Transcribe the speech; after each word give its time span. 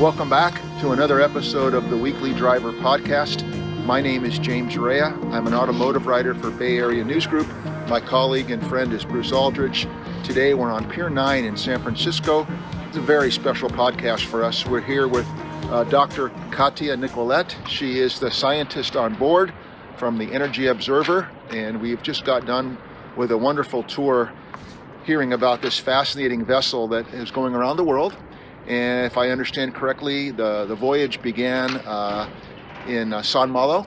Welcome 0.00 0.28
back 0.28 0.60
to 0.80 0.90
another 0.90 1.20
episode 1.20 1.72
of 1.72 1.88
the 1.88 1.96
Weekly 1.96 2.34
Driver 2.34 2.72
Podcast. 2.72 3.46
My 3.86 4.00
name 4.00 4.24
is 4.24 4.40
James 4.40 4.76
Raia. 4.76 5.14
I'm 5.30 5.46
an 5.46 5.54
automotive 5.54 6.08
writer 6.08 6.34
for 6.34 6.50
Bay 6.50 6.78
Area 6.78 7.04
News 7.04 7.28
Group. 7.28 7.46
My 7.88 8.00
colleague 8.00 8.50
and 8.50 8.66
friend 8.66 8.92
is 8.92 9.04
Bruce 9.04 9.30
Aldrich. 9.30 9.86
Today 10.24 10.52
we're 10.52 10.72
on 10.72 10.90
Pier 10.90 11.08
9 11.08 11.44
in 11.44 11.56
San 11.56 11.80
Francisco. 11.80 12.44
It's 12.88 12.96
a 12.96 13.00
very 13.00 13.30
special 13.30 13.68
podcast 13.68 14.24
for 14.24 14.42
us. 14.42 14.66
We're 14.66 14.80
here 14.80 15.06
with 15.06 15.26
uh, 15.66 15.84
Dr. 15.84 16.30
Katia 16.50 16.96
Nicolet. 16.96 17.56
She 17.68 18.00
is 18.00 18.18
the 18.18 18.32
scientist 18.32 18.96
on 18.96 19.14
board 19.14 19.54
from 19.96 20.18
the 20.18 20.32
Energy 20.32 20.66
Observer, 20.66 21.30
and 21.50 21.80
we've 21.80 22.02
just 22.02 22.24
got 22.24 22.46
done 22.46 22.78
with 23.16 23.30
a 23.30 23.38
wonderful 23.38 23.84
tour 23.84 24.32
hearing 25.04 25.32
about 25.32 25.62
this 25.62 25.78
fascinating 25.78 26.44
vessel 26.44 26.88
that 26.88 27.06
is 27.14 27.30
going 27.30 27.54
around 27.54 27.76
the 27.76 27.84
world. 27.84 28.16
And 28.66 29.04
if 29.04 29.18
I 29.18 29.28
understand 29.30 29.74
correctly, 29.74 30.30
the, 30.30 30.64
the 30.66 30.74
voyage 30.74 31.20
began 31.20 31.70
uh, 31.78 32.28
in 32.88 33.12
uh, 33.12 33.22
Saint 33.22 33.50
Malo, 33.50 33.86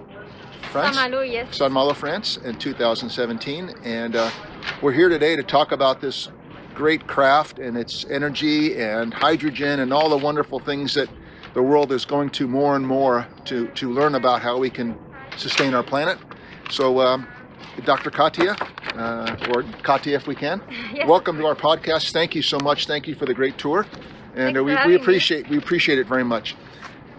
France. 0.72 0.96
Saint 0.96 1.12
Malo, 1.12 1.22
yes. 1.24 1.58
Saint 1.58 1.72
Malo, 1.72 1.94
France 1.94 2.38
in 2.38 2.58
2017. 2.58 3.74
And 3.84 4.16
uh, 4.16 4.30
we're 4.82 4.92
here 4.92 5.10
today 5.10 5.36
to 5.36 5.44
talk 5.44 5.72
about 5.72 6.00
this 6.00 6.30
great 6.76 7.08
craft 7.08 7.58
and 7.58 7.76
its 7.76 8.06
energy 8.06 8.80
and 8.80 9.14
hydrogen 9.14 9.80
and 9.80 9.92
all 9.92 10.10
the 10.10 10.18
wonderful 10.18 10.60
things 10.60 10.94
that 10.94 11.10
the 11.56 11.64
world 11.64 11.92
is 11.92 12.06
going 12.06 12.30
to 12.30 12.48
more 12.48 12.76
and 12.76 12.86
more 12.86 13.28
to, 13.46 13.68
to 13.70 13.92
learn 13.92 14.14
about 14.14 14.44
how 14.44 14.60
we 14.60 14.70
can 14.70 14.96
sustain 15.38 15.74
our 15.74 15.82
planet. 15.82 16.20
So, 16.70 17.00
um, 17.00 17.28
Dr. 17.84 18.12
Katia, 18.12 18.56
uh, 18.96 19.36
or 19.54 19.64
Katia 19.84 20.16
if 20.16 20.28
we 20.28 20.36
can, 20.36 20.62
Yes. 20.94 21.08
welcome 21.08 21.38
to 21.38 21.46
our 21.48 21.56
podcast. 21.56 22.12
Thank 22.12 22.36
you 22.36 22.44
so 22.44 22.60
much. 22.60 22.86
Thank 22.86 23.08
you 23.08 23.16
for 23.16 23.26
the 23.26 23.34
great 23.34 23.58
tour. 23.58 23.88
And 24.38 24.56
uh, 24.56 24.64
we, 24.64 24.76
we 24.76 24.88
me. 24.90 24.96
appreciate 24.96 25.50
we 25.50 25.58
appreciate 25.58 25.98
it 25.98 26.08
very 26.08 26.24
much. 26.24 26.56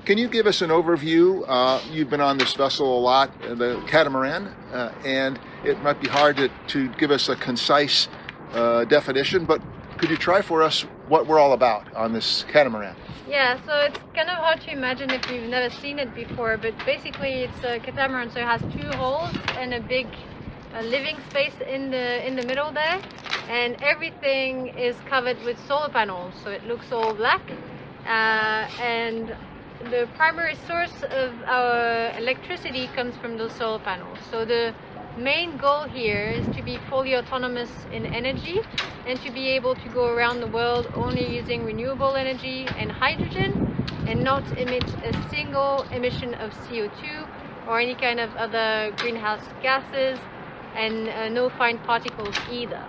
Can 0.04 0.16
you 0.16 0.28
give 0.28 0.46
us 0.46 0.62
an 0.62 0.70
overview? 0.70 1.44
Uh, 1.46 1.82
you've 1.90 2.08
been 2.08 2.22
on 2.22 2.38
this 2.38 2.54
vessel 2.54 2.98
a 2.98 3.00
lot, 3.00 3.30
uh, 3.44 3.54
the 3.54 3.82
catamaran, 3.86 4.46
uh, 4.72 4.90
and 5.04 5.38
it 5.64 5.82
might 5.82 6.00
be 6.00 6.08
hard 6.08 6.36
to, 6.38 6.48
to 6.68 6.88
give 6.94 7.10
us 7.10 7.28
a 7.28 7.36
concise 7.36 8.08
uh, 8.52 8.84
definition, 8.86 9.44
but 9.44 9.60
could 9.98 10.08
you 10.08 10.16
try 10.16 10.40
for 10.40 10.62
us 10.62 10.82
what 11.08 11.26
we're 11.26 11.38
all 11.38 11.52
about 11.52 11.94
on 11.94 12.14
this 12.14 12.46
catamaran? 12.48 12.96
Yeah, 13.28 13.60
so 13.66 13.76
it's 13.80 13.98
kind 14.14 14.30
of 14.30 14.38
hard 14.38 14.62
to 14.62 14.70
imagine 14.70 15.10
if 15.10 15.30
you've 15.30 15.50
never 15.50 15.68
seen 15.74 15.98
it 15.98 16.14
before, 16.14 16.56
but 16.56 16.72
basically 16.86 17.42
it's 17.42 17.62
a 17.62 17.78
catamaran, 17.78 18.30
so 18.30 18.38
it 18.38 18.46
has 18.46 18.62
two 18.72 18.88
hulls 18.96 19.36
and 19.58 19.74
a 19.74 19.80
big 19.80 20.06
uh, 20.74 20.80
living 20.82 21.18
space 21.28 21.52
in 21.68 21.90
the 21.90 22.26
in 22.26 22.36
the 22.36 22.46
middle 22.46 22.72
there, 22.72 22.98
and 23.48 23.76
everything 23.82 24.68
is 24.78 24.96
covered 25.08 25.42
with 25.44 25.58
solar 25.66 25.88
panels, 25.88 26.34
so 26.44 26.50
it 26.50 26.64
looks 26.66 26.92
all 26.92 27.14
black. 27.14 27.40
Uh, 28.04 28.68
and 28.80 29.34
the 29.90 30.08
primary 30.16 30.54
source 30.66 31.02
of 31.10 31.32
our 31.46 32.10
electricity 32.18 32.88
comes 32.88 33.16
from 33.16 33.38
those 33.38 33.52
solar 33.52 33.78
panels. 33.78 34.18
So 34.30 34.44
the 34.44 34.74
main 35.16 35.56
goal 35.56 35.84
here 35.84 36.28
is 36.28 36.46
to 36.56 36.62
be 36.62 36.78
fully 36.90 37.16
autonomous 37.16 37.70
in 37.92 38.06
energy 38.06 38.60
and 39.06 39.20
to 39.22 39.32
be 39.32 39.48
able 39.48 39.74
to 39.74 39.88
go 39.88 40.12
around 40.12 40.40
the 40.40 40.46
world 40.46 40.86
only 40.94 41.34
using 41.34 41.64
renewable 41.64 42.14
energy 42.14 42.66
and 42.78 42.92
hydrogen 42.92 43.52
and 44.06 44.22
not 44.22 44.42
emit 44.58 44.84
a 45.04 45.30
single 45.30 45.82
emission 45.90 46.34
of 46.34 46.52
CO2 46.52 47.26
or 47.66 47.80
any 47.80 47.94
kind 47.94 48.20
of 48.20 48.34
other 48.36 48.92
greenhouse 48.98 49.44
gases 49.62 50.18
and 50.74 51.08
uh, 51.08 51.28
no 51.28 51.48
fine 51.48 51.78
particles 51.78 52.34
either. 52.50 52.84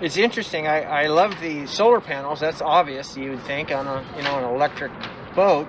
It's 0.00 0.16
interesting. 0.16 0.66
I, 0.66 0.82
I 0.82 1.06
love 1.06 1.38
the 1.40 1.66
solar 1.66 2.00
panels. 2.00 2.40
That's 2.40 2.60
obvious. 2.60 3.16
You 3.16 3.30
would 3.30 3.42
think 3.42 3.70
on 3.70 3.86
a 3.86 4.04
you 4.16 4.22
know 4.22 4.38
an 4.38 4.54
electric 4.54 4.90
boat. 5.34 5.68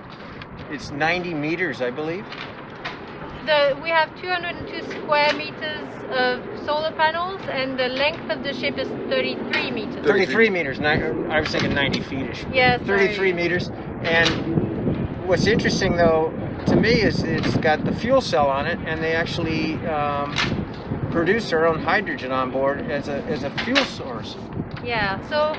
It's 0.71 0.91
90 0.91 1.33
meters, 1.33 1.81
I 1.81 1.91
believe. 1.91 2.25
The, 3.45 3.77
we 3.83 3.89
have 3.89 4.09
202 4.19 4.81
square 4.89 5.31
meters 5.33 5.87
of 6.09 6.65
solar 6.65 6.91
panels 6.91 7.39
and 7.49 7.77
the 7.77 7.89
length 7.89 8.27
of 8.31 8.43
the 8.43 8.53
ship 8.53 8.77
is 8.79 8.87
33 9.09 9.69
meters. 9.69 10.03
33 10.03 10.49
meters. 10.49 10.79
I 10.79 11.39
was 11.39 11.49
thinking 11.49 11.75
90 11.75 11.99
feetish. 12.01 12.51
Yeah, 12.51 12.79
33 12.79 13.33
meters. 13.33 13.69
And 14.03 15.27
what's 15.27 15.45
interesting 15.45 15.97
though 15.97 16.33
to 16.65 16.75
me 16.75 17.01
is 17.01 17.21
it's 17.21 17.57
got 17.57 17.85
the 17.85 17.93
fuel 17.93 18.21
cell 18.21 18.47
on 18.47 18.65
it, 18.65 18.79
and 18.85 19.03
they 19.03 19.13
actually 19.13 19.75
um, 19.85 20.33
produce 21.15 21.49
their 21.49 21.65
own 21.65 21.81
hydrogen 21.81 22.29
on 22.33 22.51
board 22.51 22.91
as 22.91 23.07
a 23.07 23.23
as 23.35 23.43
a 23.43 23.49
fuel 23.63 23.85
source. 23.85 24.35
Yeah, 24.83 25.25
so 25.29 25.55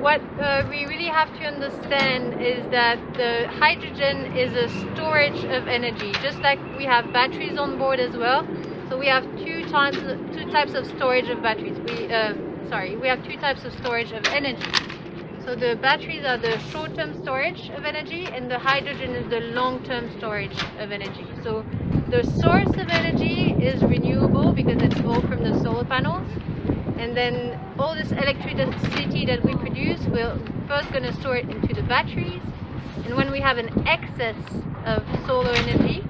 what 0.00 0.20
uh, 0.38 0.64
we 0.70 0.86
really 0.86 1.08
have 1.08 1.30
to 1.38 1.44
understand 1.46 2.40
is 2.40 2.62
that 2.70 2.98
the 3.14 3.48
hydrogen 3.58 4.36
is 4.36 4.52
a 4.54 4.68
storage 4.84 5.42
of 5.56 5.66
energy, 5.66 6.12
just 6.22 6.38
like 6.38 6.60
we 6.78 6.84
have 6.84 7.12
batteries 7.12 7.58
on 7.58 7.76
board 7.76 7.98
as 7.98 8.16
well. 8.16 8.46
So 8.88 8.96
we 8.96 9.08
have 9.08 9.24
two 9.44 9.68
types 9.68 9.98
two 10.36 10.48
types 10.52 10.74
of 10.74 10.86
storage 10.86 11.28
of 11.28 11.42
batteries. 11.42 11.76
We 11.88 12.12
uh, 12.12 12.34
sorry, 12.68 12.96
we 12.96 13.08
have 13.08 13.26
two 13.26 13.36
types 13.38 13.64
of 13.64 13.72
storage 13.80 14.12
of 14.12 14.24
energy. 14.26 14.72
So 15.44 15.54
the 15.54 15.76
batteries 15.76 16.24
are 16.24 16.38
the 16.38 16.58
short-term 16.70 17.20
storage 17.22 17.68
of 17.76 17.84
energy, 17.84 18.24
and 18.24 18.50
the 18.50 18.58
hydrogen 18.58 19.10
is 19.14 19.28
the 19.28 19.40
long-term 19.40 20.16
storage 20.16 20.58
of 20.78 20.90
energy. 20.90 21.26
So 21.42 21.62
the 22.08 22.22
source 22.40 22.74
of 22.82 22.88
energy 22.88 23.52
is 23.52 23.82
renewable 23.82 24.52
because 24.52 24.80
it's 24.82 25.00
all 25.02 25.20
from 25.20 25.43
solar 25.62 25.84
panels. 25.84 26.26
And 26.96 27.16
then 27.16 27.60
all 27.78 27.94
this 27.94 28.12
electricity 28.12 29.26
that 29.26 29.44
we 29.44 29.54
produce 29.56 30.00
we're 30.06 30.38
first 30.68 30.90
going 30.90 31.02
to 31.02 31.12
store 31.14 31.36
it 31.36 31.48
into 31.48 31.74
the 31.74 31.82
batteries. 31.82 32.42
And 33.04 33.16
when 33.16 33.30
we 33.30 33.40
have 33.40 33.58
an 33.58 33.86
excess 33.86 34.36
of 34.84 35.04
solar 35.26 35.50
energy 35.50 36.04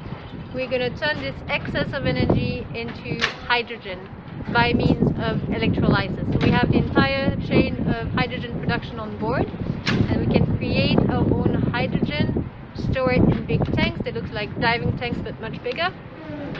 we're 0.55 0.69
going 0.69 0.93
to 0.93 0.97
turn 0.97 1.21
this 1.21 1.35
excess 1.49 1.93
of 1.93 2.07
energy 2.07 2.65
into 2.75 3.19
hydrogen 3.49 4.09
by 4.53 4.73
means 4.73 5.11
of 5.19 5.43
electrolysis. 5.53 6.25
So 6.33 6.39
we 6.39 6.51
have 6.51 6.71
the 6.71 6.79
entire 6.79 7.35
chain 7.49 7.89
of 7.89 8.09
hydrogen 8.11 8.61
production 8.61 9.01
on 9.01 9.17
board 9.19 9.51
and 9.89 10.27
we 10.27 10.33
can 10.33 10.57
create 10.57 10.99
our 11.11 11.25
own 11.35 11.55
hydrogen 11.73 12.49
store 12.77 13.13
it 13.13 13.23
in 13.23 13.45
big 13.47 13.65
tanks 13.75 14.01
they 14.05 14.13
look 14.13 14.31
like 14.33 14.49
diving 14.61 14.97
tanks 14.99 15.19
but 15.23 15.41
much 15.41 15.63
bigger 15.63 15.93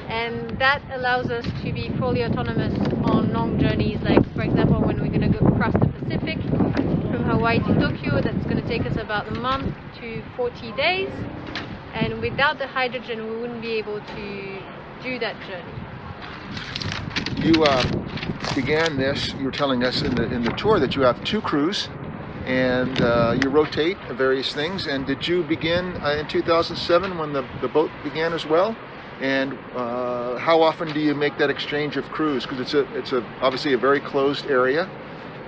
and 0.09 0.59
that 0.59 0.83
allows 0.93 1.31
us 1.31 1.45
to 1.63 1.73
be 1.73 1.91
fully 1.99 2.25
autonomous 2.25 2.75
on 3.05 3.33
long 3.33 3.59
journeys 3.59 4.01
like 4.03 4.23
for 4.35 4.43
example 4.43 4.81
when 4.81 5.01
we're 5.01 5.09
going 5.09 5.33
to 5.33 5.39
go 5.39 5.47
across 5.47 5.73
the 5.73 5.89
pacific 6.01 6.39
from 6.43 7.25
hawaii 7.25 7.59
to 7.61 7.75
tokyo 7.81 8.21
that's 8.21 8.45
going 8.45 8.61
to 8.61 8.69
take 8.69 8.85
us 8.87 8.97
about 8.97 9.27
a 9.29 9.35
month 9.41 9.75
to 10.01 10.23
40 10.37 10.73
days 10.73 11.11
and 11.95 12.21
without 12.21 12.59
the 12.59 12.67
hydrogen 12.67 13.31
we 13.31 13.41
wouldn't 13.41 13.63
be 13.63 13.73
able 13.73 14.01
to 14.01 14.59
do 15.03 15.19
that 15.19 15.37
journey 15.47 15.73
You 17.37 17.65
uh, 17.65 17.83
began 18.55 18.97
this. 18.97 19.35
You 19.35 19.45
were 19.45 19.51
telling 19.51 19.85
us 19.85 20.01
in 20.03 20.15
the 20.15 20.25
in 20.33 20.43
the 20.45 20.53
tour 20.53 20.79
that 20.79 20.95
you 20.97 21.03
have 21.03 21.23
two 21.25 21.41
crews, 21.43 21.89
and 22.47 23.01
uh, 23.03 23.37
you 23.43 23.51
rotate 23.51 23.99
various 24.13 24.55
things. 24.55 24.87
And 24.87 25.05
did 25.07 25.27
you 25.29 25.43
begin 25.43 25.97
uh, 26.03 26.17
in 26.21 26.27
2007 26.29 27.19
when 27.19 27.33
the, 27.33 27.45
the 27.61 27.69
boat 27.69 27.91
began 28.03 28.33
as 28.33 28.47
well? 28.47 28.77
And 29.21 29.57
uh, 29.75 30.39
how 30.39 30.61
often 30.63 30.93
do 30.93 31.01
you 31.01 31.15
make 31.15 31.39
that 31.39 31.51
exchange 31.51 31.97
of 31.97 32.05
crews? 32.07 32.45
Because 32.45 32.61
it's 32.61 32.75
a 32.75 32.81
it's 32.99 33.13
a 33.13 33.23
obviously 33.41 33.73
a 33.73 33.79
very 33.79 34.01
closed 34.01 34.47
area. 34.47 34.89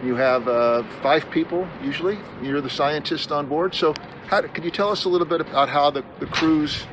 You 0.04 0.14
have 0.16 0.46
uh, 0.46 0.82
five 1.02 1.28
people 1.30 1.66
usually. 1.82 2.18
You're 2.42 2.60
the 2.60 2.70
scientist 2.70 3.32
on 3.32 3.48
board. 3.48 3.74
So, 3.74 3.94
how, 4.26 4.42
could 4.42 4.64
you 4.64 4.70
tell 4.70 4.90
us 4.90 5.04
a 5.04 5.08
little 5.08 5.26
bit 5.26 5.40
about 5.40 5.68
how 5.68 5.90
the, 5.90 6.04
the 6.20 6.26
crews 6.26 6.86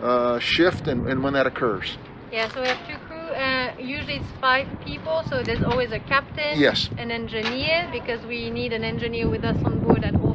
uh, 0.00 0.38
shift 0.38 0.86
and, 0.86 1.08
and 1.08 1.22
when 1.22 1.32
that 1.34 1.46
occurs? 1.46 1.98
yeah 2.32 2.48
so 2.52 2.60
we 2.60 2.66
have 2.66 2.86
two 2.88 2.98
crew 3.06 3.16
uh, 3.16 3.72
usually 3.78 4.14
it's 4.16 4.26
five 4.40 4.66
people 4.84 5.22
so 5.30 5.44
there's 5.44 5.62
always 5.62 5.92
a 5.92 6.00
captain 6.00 6.58
Yes. 6.58 6.90
an 6.98 7.12
engineer 7.12 7.88
because 7.92 8.20
we 8.26 8.50
need 8.50 8.72
an 8.72 8.82
engineer 8.82 9.28
with 9.28 9.44
us 9.44 9.56
on 9.64 9.78
board 9.78 10.02
at 10.02 10.12
all 10.16 10.25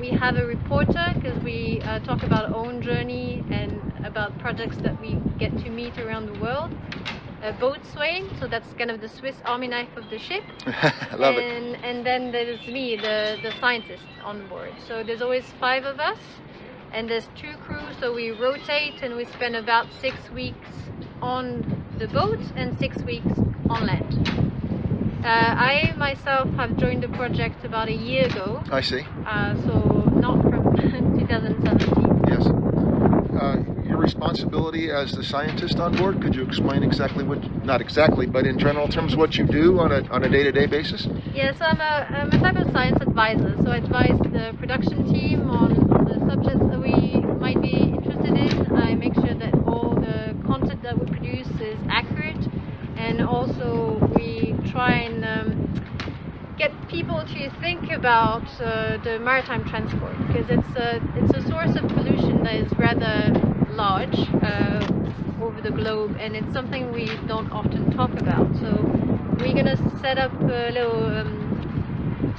we 0.00 0.08
have 0.08 0.36
a 0.36 0.46
reporter 0.46 1.12
because 1.14 1.38
we 1.44 1.80
uh, 1.84 1.98
talk 2.00 2.22
about 2.22 2.50
our 2.50 2.56
own 2.56 2.80
journey 2.80 3.44
and 3.50 3.80
about 4.04 4.36
projects 4.38 4.78
that 4.78 4.98
we 5.00 5.14
get 5.38 5.56
to 5.58 5.68
meet 5.70 5.98
around 5.98 6.26
the 6.26 6.40
world. 6.40 6.72
A 7.42 7.52
boatswain 7.52 8.28
so 8.38 8.46
that's 8.46 8.72
kind 8.74 8.90
of 8.90 9.00
the 9.00 9.08
swiss 9.08 9.36
army 9.44 9.68
knife 9.68 9.94
of 9.96 10.08
the 10.10 10.18
ship. 10.18 10.44
Love 11.16 11.36
it. 11.36 11.44
and 11.44 11.76
and 11.84 12.04
then 12.04 12.32
there's 12.32 12.66
me 12.66 12.96
the 12.96 13.38
the 13.42 13.52
scientist 13.60 14.04
on 14.24 14.46
board. 14.48 14.72
So 14.88 15.02
there's 15.02 15.22
always 15.22 15.44
five 15.60 15.84
of 15.84 16.00
us 16.00 16.18
and 16.92 17.08
there's 17.08 17.28
two 17.36 17.52
crews 17.64 17.96
so 18.00 18.14
we 18.14 18.30
rotate 18.30 19.02
and 19.02 19.16
we 19.16 19.24
spend 19.26 19.54
about 19.54 19.86
six 20.00 20.16
weeks 20.30 20.68
on 21.22 21.84
the 21.98 22.08
boat 22.08 22.40
and 22.56 22.78
six 22.78 23.02
weeks 23.02 23.38
on 23.68 23.86
land 23.86 24.50
uh, 25.24 25.26
I 25.26 25.94
myself 25.96 26.48
have 26.54 26.76
joined 26.76 27.02
the 27.02 27.08
project 27.08 27.64
about 27.64 27.88
a 27.88 27.92
year 28.08 28.26
ago 28.26 28.62
I 28.70 28.80
see. 28.80 29.02
uh, 29.26 29.54
so 29.66 29.74
not 30.16 30.42
from 30.42 30.76
2017 31.18 32.24
Yes. 32.28 32.46
Uh, 33.40 33.56
your 33.88 33.96
responsibility 33.98 34.90
as 34.90 35.12
the 35.12 35.24
scientist 35.24 35.78
on 35.78 35.96
board? 35.96 36.20
Could 36.22 36.34
you 36.34 36.44
explain 36.44 36.82
exactly 36.82 37.24
what, 37.24 37.38
not 37.64 37.80
exactly, 37.80 38.26
but 38.26 38.46
in 38.46 38.58
general 38.58 38.86
terms, 38.88 39.16
what 39.16 39.36
you 39.36 39.46
do 39.46 39.78
on 39.80 39.90
a, 39.92 40.02
on 40.10 40.24
a 40.24 40.28
day-to-day 40.28 40.66
basis? 40.66 41.08
Yeah, 41.34 41.52
so 41.56 41.64
I'm 41.64 41.80
a, 41.80 41.94
I'm 42.18 42.28
a 42.32 42.38
type 42.38 42.56
of 42.56 42.70
science 42.72 42.98
advisor. 43.00 43.54
So 43.64 43.70
I 43.70 43.76
advise 43.78 44.18
the 44.30 44.54
production 44.58 45.10
team 45.12 45.48
on, 45.48 45.72
on 45.90 46.04
the 46.04 46.18
subjects 46.30 46.60
that 46.70 46.80
we 46.80 47.20
might 47.44 47.60
be 47.62 47.72
interested 47.96 48.34
in. 48.36 48.76
I 48.76 48.94
make 48.94 49.14
sure 49.14 49.34
that 49.34 49.54
all 49.66 49.94
the 49.94 50.36
content 50.46 50.82
that 50.82 50.98
we 50.98 51.06
produce 51.06 51.48
is 51.60 51.78
accurate, 51.88 52.44
and 52.96 53.22
also 53.22 53.98
we 54.14 54.19
try 54.70 54.92
and 55.00 55.24
um, 55.24 56.54
get 56.58 56.70
people 56.88 57.22
to 57.24 57.50
think 57.60 57.90
about 57.90 58.42
uh, 58.60 58.98
the 59.04 59.18
maritime 59.18 59.64
transport 59.64 60.14
because 60.26 60.48
it's 60.48 60.76
a 60.76 61.00
it's 61.16 61.34
a 61.34 61.42
source 61.48 61.74
of 61.76 61.88
pollution 61.88 62.42
that 62.44 62.54
is 62.54 62.72
rather 62.78 63.32
large 63.70 64.18
uh, 64.42 64.86
over 65.42 65.60
the 65.60 65.70
globe, 65.70 66.16
and 66.20 66.36
it's 66.36 66.52
something 66.52 66.92
we 66.92 67.06
don't 67.26 67.50
often 67.50 67.90
talk 67.92 68.10
about. 68.12 68.54
So 68.56 68.70
we're 69.40 69.54
gonna 69.54 69.76
set 70.00 70.18
up 70.18 70.32
a 70.42 70.70
little. 70.70 71.06
Um, 71.06 71.46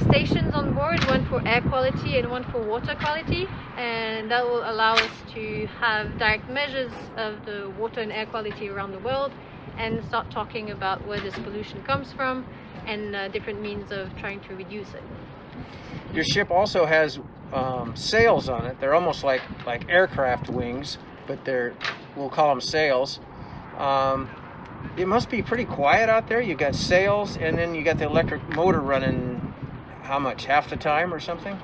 stations 0.10 0.54
on 0.54 0.74
board, 0.74 1.00
one 1.08 1.26
for 1.26 1.42
air 1.48 1.62
quality 1.62 2.18
and 2.18 2.30
one 2.30 2.44
for 2.52 2.62
water 2.64 2.96
quality, 2.96 3.48
and 3.78 4.30
that 4.32 4.44
will 4.44 4.64
allow 4.70 4.94
us 4.94 5.12
to 5.34 5.68
have 5.80 6.18
direct 6.18 6.50
measures 6.50 6.92
of 7.18 7.46
the 7.46 7.72
water 7.78 8.02
and 8.02 8.12
air 8.12 8.26
quality 8.26 8.68
around 8.70 8.92
the 8.92 9.00
world 9.00 9.32
and 9.78 10.04
start 10.06 10.30
talking 10.32 10.72
about 10.72 11.06
where 11.08 11.20
this 11.20 11.36
pollution 11.36 11.82
comes 11.84 12.12
from 12.14 12.46
and 12.86 13.16
uh, 13.16 13.28
different 13.30 13.62
means 13.62 13.92
of 13.92 14.16
trying 14.18 14.40
to 14.42 14.56
reduce 14.56 14.94
it. 14.94 15.04
Your 16.14 16.24
ship 16.24 16.52
also 16.52 16.86
has 16.86 17.20
um, 17.54 17.96
sails 17.96 18.50
on 18.50 18.66
it. 18.66 18.80
They're 18.80 18.94
almost 18.94 19.24
like 19.24 19.42
like 19.66 19.90
aircraft 19.90 20.50
wings, 20.50 20.98
but 21.28 21.44
they're 21.46 21.74
we'll 22.16 22.30
call 22.30 22.50
them 22.50 22.62
sails. 22.62 23.20
Um, 23.78 24.30
it 24.98 25.08
must 25.08 25.30
be 25.30 25.42
pretty 25.42 25.66
quiet 25.66 26.10
out 26.10 26.28
there. 26.28 26.42
You 26.42 26.56
got 26.56 26.76
sails, 26.76 27.38
and 27.38 27.58
then 27.58 27.76
you 27.76 27.84
got 27.84 27.98
the 27.98 28.06
electric 28.06 28.48
motor 28.50 28.82
running. 28.82 29.54
How 30.04 30.20
much? 30.20 30.46
Half 30.46 30.70
the 30.70 30.76
time, 30.76 31.14
or 31.14 31.20
something? 31.20 31.58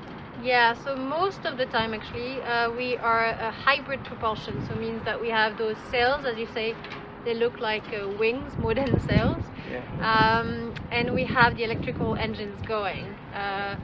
Yeah, 0.44 0.74
so 0.84 0.96
most 0.96 1.46
of 1.46 1.58
the 1.58 1.66
time 1.66 1.96
actually 1.96 2.42
uh, 2.44 2.70
we 2.72 2.96
are 2.98 3.26
a 3.26 3.52
hybrid 3.52 4.04
propulsion, 4.04 4.66
so 4.68 4.74
it 4.74 4.80
means 4.80 5.04
that 5.04 5.20
we 5.20 5.30
have 5.30 5.58
those 5.58 5.76
sails, 5.90 6.26
as 6.26 6.38
you 6.38 6.48
say, 6.54 6.76
they 7.26 7.34
look 7.34 7.60
like 7.60 7.84
uh, 7.94 8.08
wings 8.10 8.54
more 8.58 8.74
than 8.74 9.00
sails, 9.02 9.44
Yeah. 9.72 9.82
um, 10.12 10.74
and 10.92 11.14
we 11.14 11.26
have 11.26 11.56
the 11.58 11.64
electrical 11.64 12.16
engines 12.16 12.62
going. 12.68 13.06
Uh, 13.34 13.76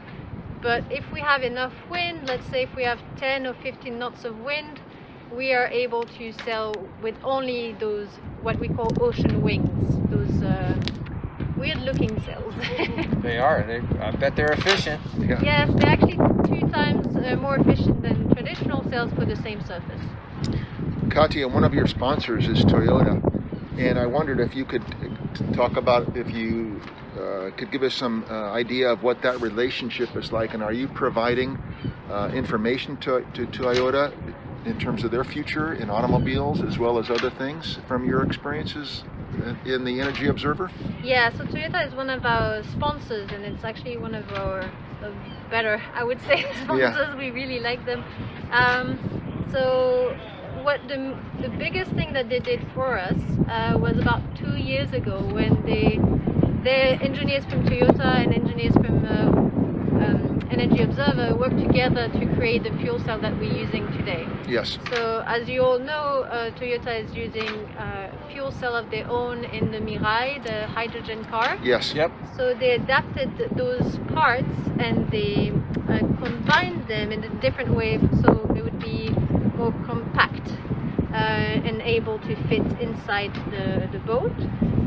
but 0.62 0.84
if 0.90 1.12
we 1.12 1.20
have 1.20 1.44
enough 1.44 1.74
wind, 1.90 2.26
let's 2.26 2.46
say 2.48 2.64
if 2.64 2.76
we 2.76 2.84
have 2.84 3.00
10 3.18 3.46
or 3.46 3.54
15 3.54 4.00
knots 4.00 4.24
of 4.24 4.38
wind, 4.38 4.80
we 5.32 5.54
are 5.54 5.68
able 5.68 6.06
to 6.06 6.32
sail 6.32 6.88
with 7.02 7.16
only 7.24 7.74
those 7.74 8.10
what 8.44 8.60
we 8.60 8.68
call 8.68 8.94
ocean 9.00 9.42
wings, 9.42 9.98
those 10.12 10.42
uh, 10.44 10.78
weird 11.58 11.80
looking 11.80 12.20
sails. 12.22 12.54
They 13.24 13.40
are. 13.40 13.64
They, 13.64 13.82
I 14.02 14.12
bet 14.12 14.36
they're 14.36 14.52
efficient. 14.52 15.02
Yeah. 15.20 15.42
yes, 15.44 15.70
they're 15.78 15.88
actually 15.88 16.18
two 16.50 16.70
times 16.70 17.16
uh, 17.16 17.36
more 17.38 17.56
efficient 17.56 18.02
than 18.04 18.30
traditional 18.34 18.84
sails 18.90 19.12
for 19.18 19.26
the 19.26 19.36
same 19.38 19.62
surface. 19.62 20.02
Katia, 21.14 21.48
one 21.48 21.64
of 21.64 21.76
your 21.76 21.86
sponsors 21.86 22.48
is 22.48 22.66
Toyota, 22.66 23.22
and 23.78 24.00
I 24.00 24.08
wondered 24.08 24.40
if 24.40 24.56
you 24.56 24.66
could 24.66 24.84
talk 25.54 25.78
about 25.78 26.18
if 26.18 26.32
you 26.32 26.82
uh, 27.16 27.52
could 27.56 27.72
give 27.72 27.84
us 27.84 27.94
some 27.94 28.26
uh, 28.32 28.34
idea 28.52 28.92
of 28.92 29.04
what 29.04 29.22
that 29.22 29.40
relationship 29.40 30.16
is 30.16 30.32
like, 30.32 30.56
and 30.56 30.64
are 30.64 30.74
you 30.74 30.88
providing 30.88 31.62
uh, 32.10 32.32
information 32.34 32.98
to, 32.98 33.24
to 33.36 33.46
Toyota 33.46 34.12
in 34.66 34.80
terms 34.80 35.04
of 35.04 35.12
their 35.12 35.24
future 35.24 35.76
in 35.76 35.92
automobiles 35.92 36.64
as 36.64 36.80
well 36.80 36.98
as 36.98 37.12
other 37.12 37.30
things 37.30 37.78
from 37.88 38.06
your 38.06 38.24
experiences 38.24 39.04
in- 39.66 39.84
the 39.84 40.02
Energy 40.02 40.30
Observer? 40.30 40.72
Yeah, 41.04 41.32
so 41.38 41.44
Toyota 41.44 41.88
is 41.88 41.94
one 41.94 42.10
of 42.10 42.26
our 42.26 42.64
sponsors, 42.64 43.30
and 43.32 43.46
it's 43.46 43.64
actually 43.64 43.98
one 43.98 44.16
of 44.16 44.28
our 44.32 44.68
better, 45.52 45.80
I 45.94 46.04
would 46.04 46.22
say, 46.22 46.44
sponsors. 46.64 47.16
We 47.18 47.30
really 47.30 47.60
like 47.60 47.86
them. 47.86 48.04
Um, 48.50 49.46
so, 49.52 50.18
what 50.62 50.88
the 50.88 51.18
the 51.42 51.50
biggest 51.50 51.92
thing 51.92 52.14
that 52.14 52.30
they 52.30 52.40
did 52.40 52.62
for 52.74 52.98
us 52.98 53.20
uh, 53.50 53.78
was 53.80 53.98
about 53.98 54.22
two 54.38 54.56
years 54.58 54.92
ago 54.94 55.22
when 55.34 55.62
they 55.66 56.00
the 56.64 57.04
engineers 57.04 57.44
from 57.46 57.66
Toyota 57.66 58.24
and 58.24 58.34
engineers 58.34 58.74
from 58.74 59.06
uh, 59.06 60.06
um, 60.06 60.40
Energy 60.50 60.84
Observer 60.84 61.36
worked 61.36 61.58
together 61.58 62.08
to 62.08 62.26
create 62.36 62.64
the 62.64 62.72
fuel 62.78 63.00
cell 63.00 63.20
that 63.20 63.38
we're 63.38 63.52
using 63.54 63.86
today. 63.98 64.26
Yes. 64.48 64.78
So 64.90 65.24
as 65.28 65.50
you 65.50 65.62
all 65.62 65.80
know, 65.80 66.24
uh, 66.30 66.52
Toyota 66.52 67.04
is 67.04 67.14
using 67.14 67.54
a 67.78 68.12
fuel 68.32 68.52
cell 68.52 68.76
of 68.76 68.90
their 68.90 69.10
own 69.10 69.44
in 69.46 69.72
the 69.72 69.80
Mirai, 69.80 70.42
the 70.44 70.68
hydrogen 70.68 71.26
car. 71.26 71.58
Yes. 71.62 71.94
Yep. 71.94 72.12
So 72.38 72.54
they 72.54 72.72
adapted 72.72 73.32
those 73.58 73.98
parts 74.14 74.48
and 74.80 75.10
they 75.12 75.52
uh, 75.90 76.00
combined 76.24 76.88
them 76.88 77.12
in 77.12 77.24
a 77.24 77.30
different 77.42 77.76
way 77.76 78.00
so 78.22 78.32
it 78.32 78.48
would 78.48 78.53
be 78.53 78.53
more 79.64 79.86
compact 79.86 80.46
uh, 81.14 81.68
and 81.68 81.82
able 81.84 82.20
to 82.20 82.36
fit 82.50 82.66
inside 82.82 83.34
the, 83.52 83.88
the 83.94 84.00
boat. 84.00 84.34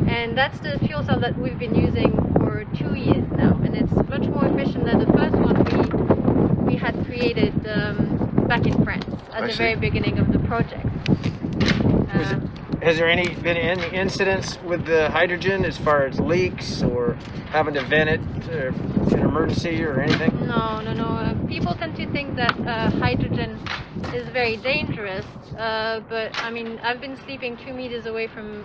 And 0.06 0.36
that's 0.36 0.60
the 0.60 0.78
fuel 0.86 1.02
cell 1.02 1.18
that 1.20 1.38
we've 1.38 1.58
been 1.58 1.74
using 1.74 2.12
for 2.34 2.64
two 2.76 2.94
years 2.94 3.24
now. 3.32 3.58
And 3.64 3.74
it's 3.74 3.92
much 4.14 4.26
more 4.34 4.44
efficient 4.44 4.84
than 4.84 4.98
the 4.98 5.12
first 5.18 5.34
one 5.34 5.56
we, 6.66 6.72
we 6.72 6.76
had 6.76 6.94
created 7.06 7.54
um, 7.66 8.46
back 8.46 8.66
in 8.66 8.84
France 8.84 9.06
at 9.32 9.44
I 9.44 9.46
the 9.46 9.52
see. 9.52 9.58
very 9.58 9.76
beginning 9.76 10.18
of 10.18 10.30
the 10.32 10.40
project. 10.40 10.86
Has 12.82 12.98
there 12.98 13.08
any 13.08 13.34
been 13.34 13.56
any 13.56 13.86
incidents 13.96 14.58
with 14.62 14.84
the 14.86 15.10
hydrogen 15.10 15.64
as 15.64 15.76
far 15.78 16.06
as 16.06 16.20
leaks 16.20 16.82
or 16.82 17.14
having 17.50 17.74
to 17.74 17.82
vent 17.82 18.10
it 18.10 18.20
uh, 18.50 19.14
in 19.16 19.20
emergency 19.20 19.82
or 19.82 20.00
anything? 20.00 20.46
No, 20.46 20.80
no, 20.80 20.92
no. 20.92 21.04
Uh, 21.04 21.34
people 21.46 21.74
tend 21.74 21.96
to 21.96 22.06
think 22.12 22.36
that 22.36 22.54
uh, 22.60 22.90
hydrogen 22.90 23.58
is 24.14 24.28
very 24.28 24.56
dangerous, 24.58 25.24
uh, 25.58 26.00
but 26.08 26.30
I 26.42 26.50
mean, 26.50 26.78
I've 26.82 27.00
been 27.00 27.16
sleeping 27.16 27.56
two 27.56 27.72
meters 27.72 28.06
away 28.06 28.26
from 28.26 28.64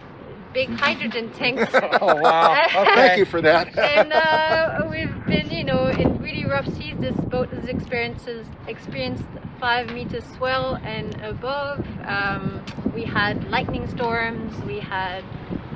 big 0.54 0.70
hydrogen 0.70 1.32
tanks. 1.34 1.72
Oh 2.02 2.16
wow. 2.16 2.66
Okay. 2.76 2.96
Thank 2.96 3.18
you 3.20 3.26
for 3.26 3.42
that. 3.42 3.78
and 3.78 4.12
uh, 4.14 4.88
we've 4.90 5.26
been, 5.26 5.50
you 5.50 5.64
know, 5.64 5.88
in 5.88 6.22
really 6.22 6.46
rough 6.62 6.78
seas. 6.78 6.96
This 7.00 7.16
boat 7.16 7.50
has 7.50 7.66
experiences 7.66 8.46
experienced 8.68 9.24
five 9.60 9.92
meters 9.92 10.24
swell 10.38 10.76
and 10.84 11.20
above. 11.22 11.86
Um, 12.06 12.64
we 12.94 13.04
had 13.04 13.50
lightning 13.50 13.88
storms. 13.90 14.56
We 14.64 14.80
had 14.80 15.24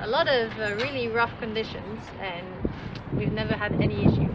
a 0.01 0.07
lot 0.07 0.27
of 0.27 0.51
uh, 0.59 0.75
really 0.75 1.07
rough 1.07 1.37
conditions, 1.39 2.01
and 2.19 2.45
we've 3.13 3.31
never 3.31 3.53
had 3.53 3.73
any 3.81 4.05
issues. 4.05 4.31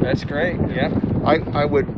That's 0.00 0.24
great. 0.24 0.56
Yeah. 0.68 0.92
I, 1.24 1.36
I 1.62 1.64
would 1.64 1.88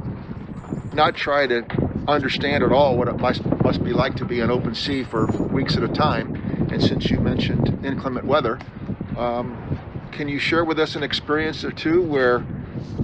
not 0.94 1.14
try 1.14 1.46
to 1.46 1.64
understand 2.06 2.62
at 2.62 2.72
all 2.72 2.98
what 2.98 3.08
it 3.08 3.18
must, 3.18 3.44
must 3.62 3.82
be 3.82 3.92
like 3.92 4.16
to 4.16 4.24
be 4.24 4.42
on 4.42 4.50
open 4.50 4.74
sea 4.74 5.02
for 5.02 5.26
weeks 5.26 5.76
at 5.76 5.82
a 5.82 5.88
time. 5.88 6.68
And 6.70 6.82
since 6.82 7.10
you 7.10 7.20
mentioned 7.20 7.84
inclement 7.84 8.26
weather, 8.26 8.58
um, 9.16 9.78
can 10.12 10.28
you 10.28 10.38
share 10.38 10.64
with 10.64 10.78
us 10.78 10.94
an 10.94 11.02
experience 11.02 11.64
or 11.64 11.72
two 11.72 12.02
where 12.02 12.44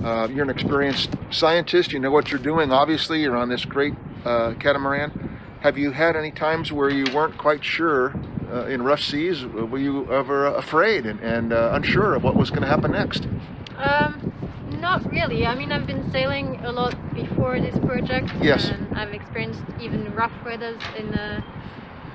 uh, 0.04 0.28
you're 0.30 0.44
an 0.44 0.50
experienced 0.50 1.10
scientist, 1.30 1.92
you 1.92 1.98
know 1.98 2.10
what 2.10 2.30
you're 2.30 2.40
doing, 2.40 2.72
obviously, 2.72 3.22
you're 3.22 3.36
on 3.36 3.48
this 3.48 3.64
great 3.64 3.94
uh, 4.24 4.54
catamaran. 4.58 5.38
Have 5.60 5.76
you 5.76 5.90
had 5.90 6.16
any 6.16 6.30
times 6.30 6.72
where 6.72 6.88
you 6.88 7.04
weren't 7.14 7.36
quite 7.36 7.62
sure 7.62 8.14
uh, 8.50 8.64
in 8.66 8.82
rough 8.82 9.00
seas? 9.00 9.44
Were 9.44 9.78
you 9.78 10.10
ever 10.10 10.46
afraid 10.46 11.06
and, 11.06 11.20
and 11.20 11.52
uh, 11.52 11.72
unsure 11.74 12.14
of 12.14 12.24
what 12.24 12.34
was 12.34 12.50
going 12.50 12.62
to 12.62 12.68
happen 12.68 12.92
next? 12.92 13.28
Um, 13.76 14.32
not 14.80 15.10
really. 15.12 15.46
I 15.46 15.54
mean, 15.54 15.72
I've 15.72 15.86
been 15.86 16.10
sailing 16.10 16.56
a 16.64 16.72
lot 16.72 16.94
before 17.14 17.60
this 17.60 17.78
project. 17.80 18.30
Yes. 18.40 18.70
And 18.70 18.94
I've 18.94 19.12
experienced 19.12 19.62
even 19.80 20.14
rough 20.14 20.32
weathers 20.44 20.80
in 20.96 21.10
the 21.10 21.44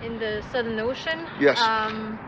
in 0.03 0.19
the 0.19 0.43
Southern 0.51 0.79
Ocean. 0.79 1.25
Yes. 1.39 1.59
Um, 1.59 2.19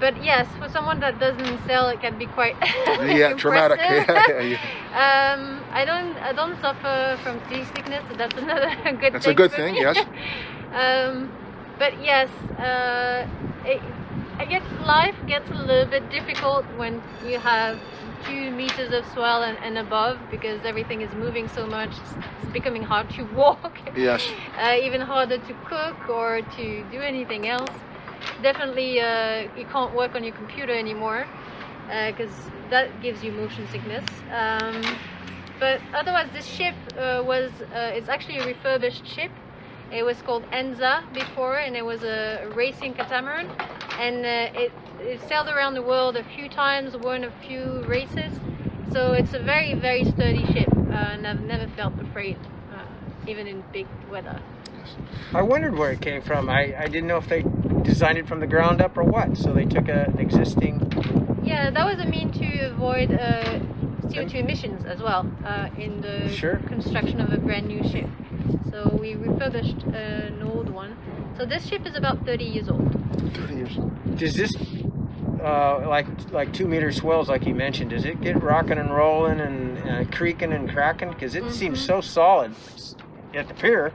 but 0.00 0.22
yes, 0.22 0.46
for 0.58 0.68
someone 0.68 1.00
that 1.00 1.18
doesn't 1.18 1.58
sail, 1.66 1.88
it 1.88 2.00
can 2.00 2.18
be 2.18 2.26
quite 2.26 2.56
yeah, 3.06 3.32
traumatic. 3.34 3.80
Yeah, 3.84 4.40
yeah. 4.40 5.34
Um, 5.34 5.60
I 5.72 5.84
don't 5.84 6.16
I 6.18 6.32
don't 6.32 6.60
suffer 6.60 7.18
from 7.22 7.40
seasickness. 7.48 8.02
So 8.08 8.16
that's 8.16 8.36
another 8.44 8.74
good 9.00 9.12
That's 9.12 9.26
a 9.26 9.34
good 9.34 9.52
thing, 9.52 9.74
me. 9.74 9.80
yes. 9.80 9.96
um, 10.72 11.30
but 11.78 11.92
yes, 12.02 12.28
uh, 12.58 13.26
it, 13.64 13.80
I 14.38 14.44
guess 14.46 14.62
life 14.86 15.16
gets 15.26 15.48
a 15.50 15.54
little 15.54 15.86
bit 15.86 16.10
difficult 16.10 16.64
when 16.76 17.02
you 17.26 17.38
have 17.38 17.78
two 18.26 18.50
meters 18.50 18.92
of 18.92 19.04
swell 19.12 19.42
and, 19.42 19.58
and 19.62 19.78
above 19.78 20.18
because 20.30 20.64
everything 20.64 21.00
is 21.02 21.12
moving 21.14 21.48
so 21.48 21.66
much. 21.66 21.90
It's, 21.90 22.14
it's 22.42 22.52
becoming 22.52 22.82
hard 22.82 23.10
to 23.10 23.24
walk. 23.34 23.78
Yes. 23.96 24.26
Uh, 24.60 24.76
even 24.80 25.00
harder 25.00 25.38
to 25.38 25.54
cook 25.68 26.08
or 26.08 26.42
to 26.56 26.82
do 26.90 27.00
anything 27.00 27.48
else. 27.48 27.70
Definitely, 28.42 29.00
uh, 29.00 29.48
you 29.56 29.64
can't 29.66 29.94
work 29.94 30.14
on 30.14 30.24
your 30.24 30.34
computer 30.34 30.72
anymore 30.72 31.26
because 32.06 32.30
that 32.70 32.88
gives 33.02 33.22
you 33.22 33.32
motion 33.32 33.66
sickness. 33.68 34.04
Um, 34.32 34.82
but 35.60 35.80
otherwise, 35.94 36.28
this 36.32 36.46
ship 36.46 36.74
uh, 36.98 37.22
was 37.24 37.50
uh, 37.74 37.92
it's 37.94 38.08
actually 38.08 38.38
a 38.38 38.46
refurbished 38.46 39.06
ship. 39.06 39.30
It 39.92 40.02
was 40.02 40.20
called 40.22 40.44
Enza 40.50 41.02
before, 41.12 41.58
and 41.58 41.76
it 41.76 41.84
was 41.84 42.02
a 42.02 42.50
racing 42.54 42.94
catamaran, 42.94 43.48
and 43.98 44.24
uh, 44.24 44.60
it, 44.60 44.72
it 45.00 45.20
sailed 45.28 45.48
around 45.48 45.74
the 45.74 45.82
world 45.82 46.16
a 46.16 46.24
few 46.24 46.48
times, 46.48 46.96
won 46.96 47.24
a 47.24 47.30
few 47.46 47.84
races. 47.84 48.32
So 48.92 49.12
it's 49.12 49.34
a 49.34 49.38
very, 49.38 49.74
very 49.74 50.04
sturdy 50.04 50.44
ship, 50.52 50.68
uh, 50.72 51.14
and 51.14 51.26
I've 51.26 51.42
never 51.42 51.68
felt 51.76 51.94
afraid, 52.00 52.36
uh, 52.74 52.82
even 53.28 53.46
in 53.46 53.62
big 53.72 53.86
weather. 54.10 54.40
I 55.32 55.42
wondered 55.42 55.76
where 55.76 55.92
it 55.92 56.00
came 56.00 56.22
from. 56.22 56.48
I, 56.48 56.74
I 56.78 56.86
didn't 56.86 57.06
know 57.06 57.18
if 57.18 57.28
they 57.28 57.44
designed 57.84 58.18
it 58.18 58.26
from 58.26 58.40
the 58.40 58.46
ground 58.46 58.80
up 58.80 58.96
or 58.96 59.04
what. 59.04 59.36
So 59.36 59.52
they 59.52 59.64
took 59.64 59.88
a, 59.88 60.04
an 60.04 60.18
existing. 60.18 60.80
Yeah, 61.44 61.70
that 61.70 61.84
was 61.86 61.98
a 62.04 62.06
mean 62.08 62.32
to 62.32 62.66
avoid 62.66 63.12
uh, 63.12 63.60
CO2 64.08 64.34
emissions 64.36 64.84
as 64.84 65.00
well 65.00 65.30
uh, 65.44 65.68
in 65.78 66.00
the 66.00 66.28
Sure. 66.30 66.56
construction 66.66 67.20
of 67.20 67.32
a 67.32 67.38
brand 67.38 67.66
new 67.68 67.82
ship. 67.88 68.08
So 68.70 68.96
we 69.00 69.14
refurbished 69.14 69.82
an 69.94 70.42
old 70.42 70.68
one. 70.70 70.96
So 71.38 71.44
this 71.44 71.66
ship 71.66 71.86
is 71.86 71.94
about 71.96 72.24
30 72.24 72.44
years 72.44 72.68
old. 72.68 72.90
30 73.34 73.54
years 73.54 73.78
old. 73.78 74.16
Does 74.18 74.34
this, 74.34 74.52
uh, 75.42 75.86
like 75.88 76.06
like 76.32 76.52
two 76.52 76.66
meter 76.66 76.90
swells, 76.92 77.28
like 77.28 77.46
you 77.46 77.54
mentioned, 77.54 77.90
does 77.90 78.04
it 78.04 78.20
get 78.20 78.42
rocking 78.42 78.78
and 78.78 78.94
rolling 78.94 79.40
and 79.40 79.78
uh, 79.88 80.04
creaking 80.10 80.52
and 80.52 80.70
cracking? 80.70 81.10
Because 81.10 81.34
it 81.34 81.50
seems 81.50 81.80
Mhm. 81.80 81.86
so 81.86 82.00
solid 82.00 82.54
at 83.34 83.48
the 83.48 83.54
pier. 83.54 83.92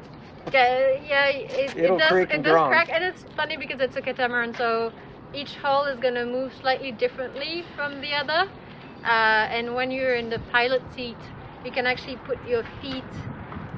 Yeah, 0.53 0.91
yeah, 1.08 1.27
it, 1.27 1.74
it 1.84 1.98
does, 1.98 2.18
it 2.29 2.41
does 2.44 2.62
crack, 2.68 2.89
and 2.94 3.03
it's 3.03 3.24
funny 3.36 3.58
because 3.58 3.79
it's 3.79 3.96
a 3.96 4.01
catamaran, 4.01 4.53
so 4.56 4.91
each 5.34 5.56
hull 5.58 5.86
is 5.86 6.00
gonna 6.00 6.25
move 6.25 6.53
slightly 6.60 6.91
differently 6.91 7.63
from 7.75 8.01
the 8.01 8.13
other. 8.13 8.50
Uh, 9.03 9.48
and 9.56 9.75
when 9.75 9.91
you're 9.91 10.15
in 10.15 10.29
the 10.29 10.39
pilot 10.51 10.84
seat, 10.94 11.18
you 11.63 11.72
can 11.72 11.86
actually 11.86 12.18
put 12.18 12.38
your 12.48 12.63
feet 12.82 13.06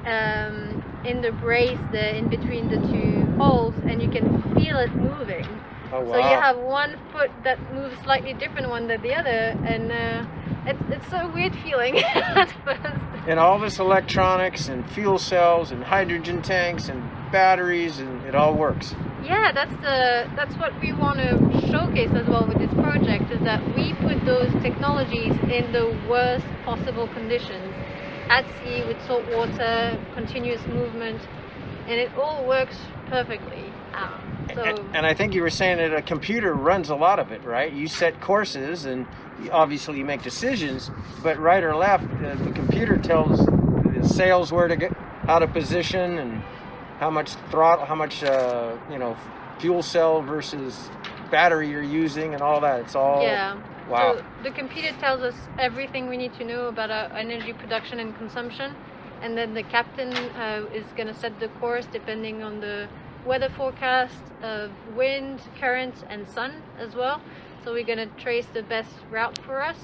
um, 0.06 0.78
in 1.04 1.20
the 1.20 1.30
brace 1.32 1.80
there 1.90 2.14
in 2.14 2.28
between 2.28 2.68
the 2.68 2.78
two 2.90 3.26
hulls, 3.36 3.74
and 3.86 4.00
you 4.00 4.08
can 4.08 4.24
feel 4.54 4.78
it 4.78 4.90
moving. 4.98 5.60
Oh 5.92 6.00
wow! 6.00 6.12
So 6.12 6.18
you 6.18 6.36
have 6.40 6.56
one 6.56 6.96
foot 7.12 7.30
that 7.44 7.58
moves 7.74 8.00
slightly 8.02 8.32
different 8.32 8.68
one 8.70 8.88
than 8.88 9.02
the 9.02 9.14
other, 9.14 9.56
and 9.64 9.92
uh, 9.92 10.24
it's 10.66 10.82
it's 10.88 11.12
a 11.12 11.30
weird 11.34 11.54
feeling 11.56 11.98
at 12.14 12.50
first. 12.64 13.28
and 13.28 13.38
all 13.38 13.58
this 13.58 13.78
electronics 13.78 14.68
and 14.68 14.88
fuel 14.90 15.18
cells 15.18 15.70
and 15.70 15.82
hydrogen 15.82 16.42
tanks 16.42 16.88
and 16.88 17.02
batteries 17.32 17.98
and 17.98 18.24
it 18.24 18.34
all 18.34 18.54
works. 18.54 18.94
Yeah, 19.24 19.52
that's 19.52 19.72
the 19.76 20.30
that's 20.36 20.54
what 20.56 20.78
we 20.80 20.92
want 20.92 21.18
to 21.18 21.68
showcase 21.70 22.10
as 22.14 22.26
well 22.26 22.46
with 22.46 22.58
this 22.58 22.72
project 22.74 23.30
is 23.30 23.40
that 23.42 23.62
we 23.76 23.94
put 23.94 24.24
those 24.24 24.50
technologies 24.62 25.32
in 25.50 25.72
the 25.72 25.96
worst 26.08 26.44
possible 26.64 27.08
conditions 27.08 27.74
at 28.28 28.44
sea 28.58 28.84
with 28.86 29.00
salt 29.06 29.24
water, 29.32 29.98
continuous 30.14 30.64
movement, 30.66 31.20
and 31.86 32.00
it 32.00 32.12
all 32.16 32.46
works 32.46 32.78
perfectly. 33.08 33.64
Um, 33.94 34.46
so 34.54 34.62
And, 34.62 34.96
and 34.96 35.06
I 35.06 35.14
think 35.14 35.34
you 35.34 35.42
were 35.42 35.50
saying 35.50 35.78
that 35.78 35.92
a 35.94 36.02
computer 36.02 36.54
runs 36.54 36.88
a 36.90 36.94
lot 36.96 37.18
of 37.18 37.30
it, 37.30 37.42
right? 37.44 37.72
You 37.72 37.88
set 37.88 38.20
courses 38.20 38.86
and 38.86 39.06
obviously 39.50 39.98
you 39.98 40.04
make 40.04 40.22
decisions, 40.22 40.90
but 41.22 41.38
right 41.38 41.62
or 41.62 41.74
left, 41.74 42.04
uh, 42.04 42.34
the 42.34 42.52
computer 42.52 42.96
tells 42.96 43.44
the 43.46 44.08
sails 44.08 44.52
where 44.52 44.68
to 44.68 44.76
get, 44.76 44.92
how 45.26 45.38
to 45.38 45.46
position, 45.46 46.18
and 46.18 46.42
how 46.98 47.10
much 47.10 47.34
throttle, 47.50 47.84
how 47.84 47.94
much 47.94 48.22
uh, 48.22 48.76
you 48.90 48.98
know, 48.98 49.16
fuel 49.58 49.82
cell 49.82 50.22
versus 50.22 50.90
battery 51.30 51.68
you're 51.70 51.82
using, 51.82 52.34
and 52.34 52.42
all 52.42 52.60
that. 52.60 52.80
It's 52.80 52.94
all 52.94 53.22
yeah. 53.22 53.60
wow. 53.88 54.16
So 54.16 54.24
the 54.42 54.50
computer 54.50 54.92
tells 54.98 55.22
us 55.22 55.34
everything 55.58 56.08
we 56.08 56.16
need 56.16 56.34
to 56.34 56.44
know 56.44 56.66
about 56.66 56.90
our 56.90 57.16
energy 57.16 57.52
production 57.52 57.98
and 58.00 58.16
consumption, 58.16 58.74
and 59.20 59.36
then 59.36 59.54
the 59.54 59.62
captain 59.62 60.12
uh, 60.12 60.66
is 60.72 60.84
going 60.96 61.08
to 61.08 61.14
set 61.14 61.38
the 61.40 61.48
course 61.48 61.86
depending 61.92 62.42
on 62.42 62.60
the 62.60 62.88
weather 63.24 63.48
forecast 63.56 64.18
of 64.42 64.70
wind, 64.96 65.40
current, 65.60 65.94
and 66.08 66.28
sun 66.28 66.62
as 66.78 66.94
well. 66.94 67.20
So 67.64 67.72
we're 67.72 67.84
to 67.98 68.06
trace 68.18 68.46
the 68.52 68.62
best 68.62 68.90
route 69.10 69.38
for 69.46 69.62
us, 69.62 69.78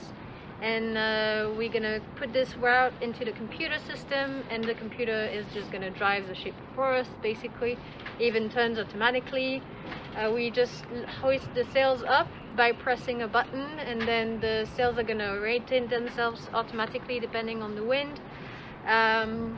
and 0.60 0.96
uh, 0.96 1.50
we're 1.56 1.70
to 1.84 2.02
put 2.16 2.32
this 2.32 2.56
route 2.56 2.92
into 3.00 3.24
the 3.24 3.32
computer 3.32 3.78
system, 3.78 4.42
and 4.50 4.64
the 4.64 4.74
computer 4.74 5.26
is 5.26 5.46
just 5.54 5.70
to 5.82 5.90
drive 5.90 6.26
the 6.26 6.34
ship 6.34 6.54
for 6.74 6.92
us, 6.94 7.06
basically. 7.22 7.78
Even 8.18 8.50
turns 8.50 8.78
automatically. 8.78 9.62
Uh, 10.16 10.32
we 10.32 10.50
just 10.50 10.84
hoist 11.20 11.54
the 11.54 11.64
sails 11.66 12.02
up 12.02 12.26
by 12.56 12.72
pressing 12.72 13.22
a 13.22 13.28
button 13.28 13.78
and 13.78 14.00
then 14.02 14.40
the 14.40 14.66
sails 14.74 14.98
are 14.98 15.04
to 15.20 15.38
rotate 15.40 15.88
themselves 15.90 16.48
automatically 16.52 17.20
depending 17.20 17.62
on 17.62 17.76
the 17.76 17.84
wind 17.84 18.18
um, 18.86 19.56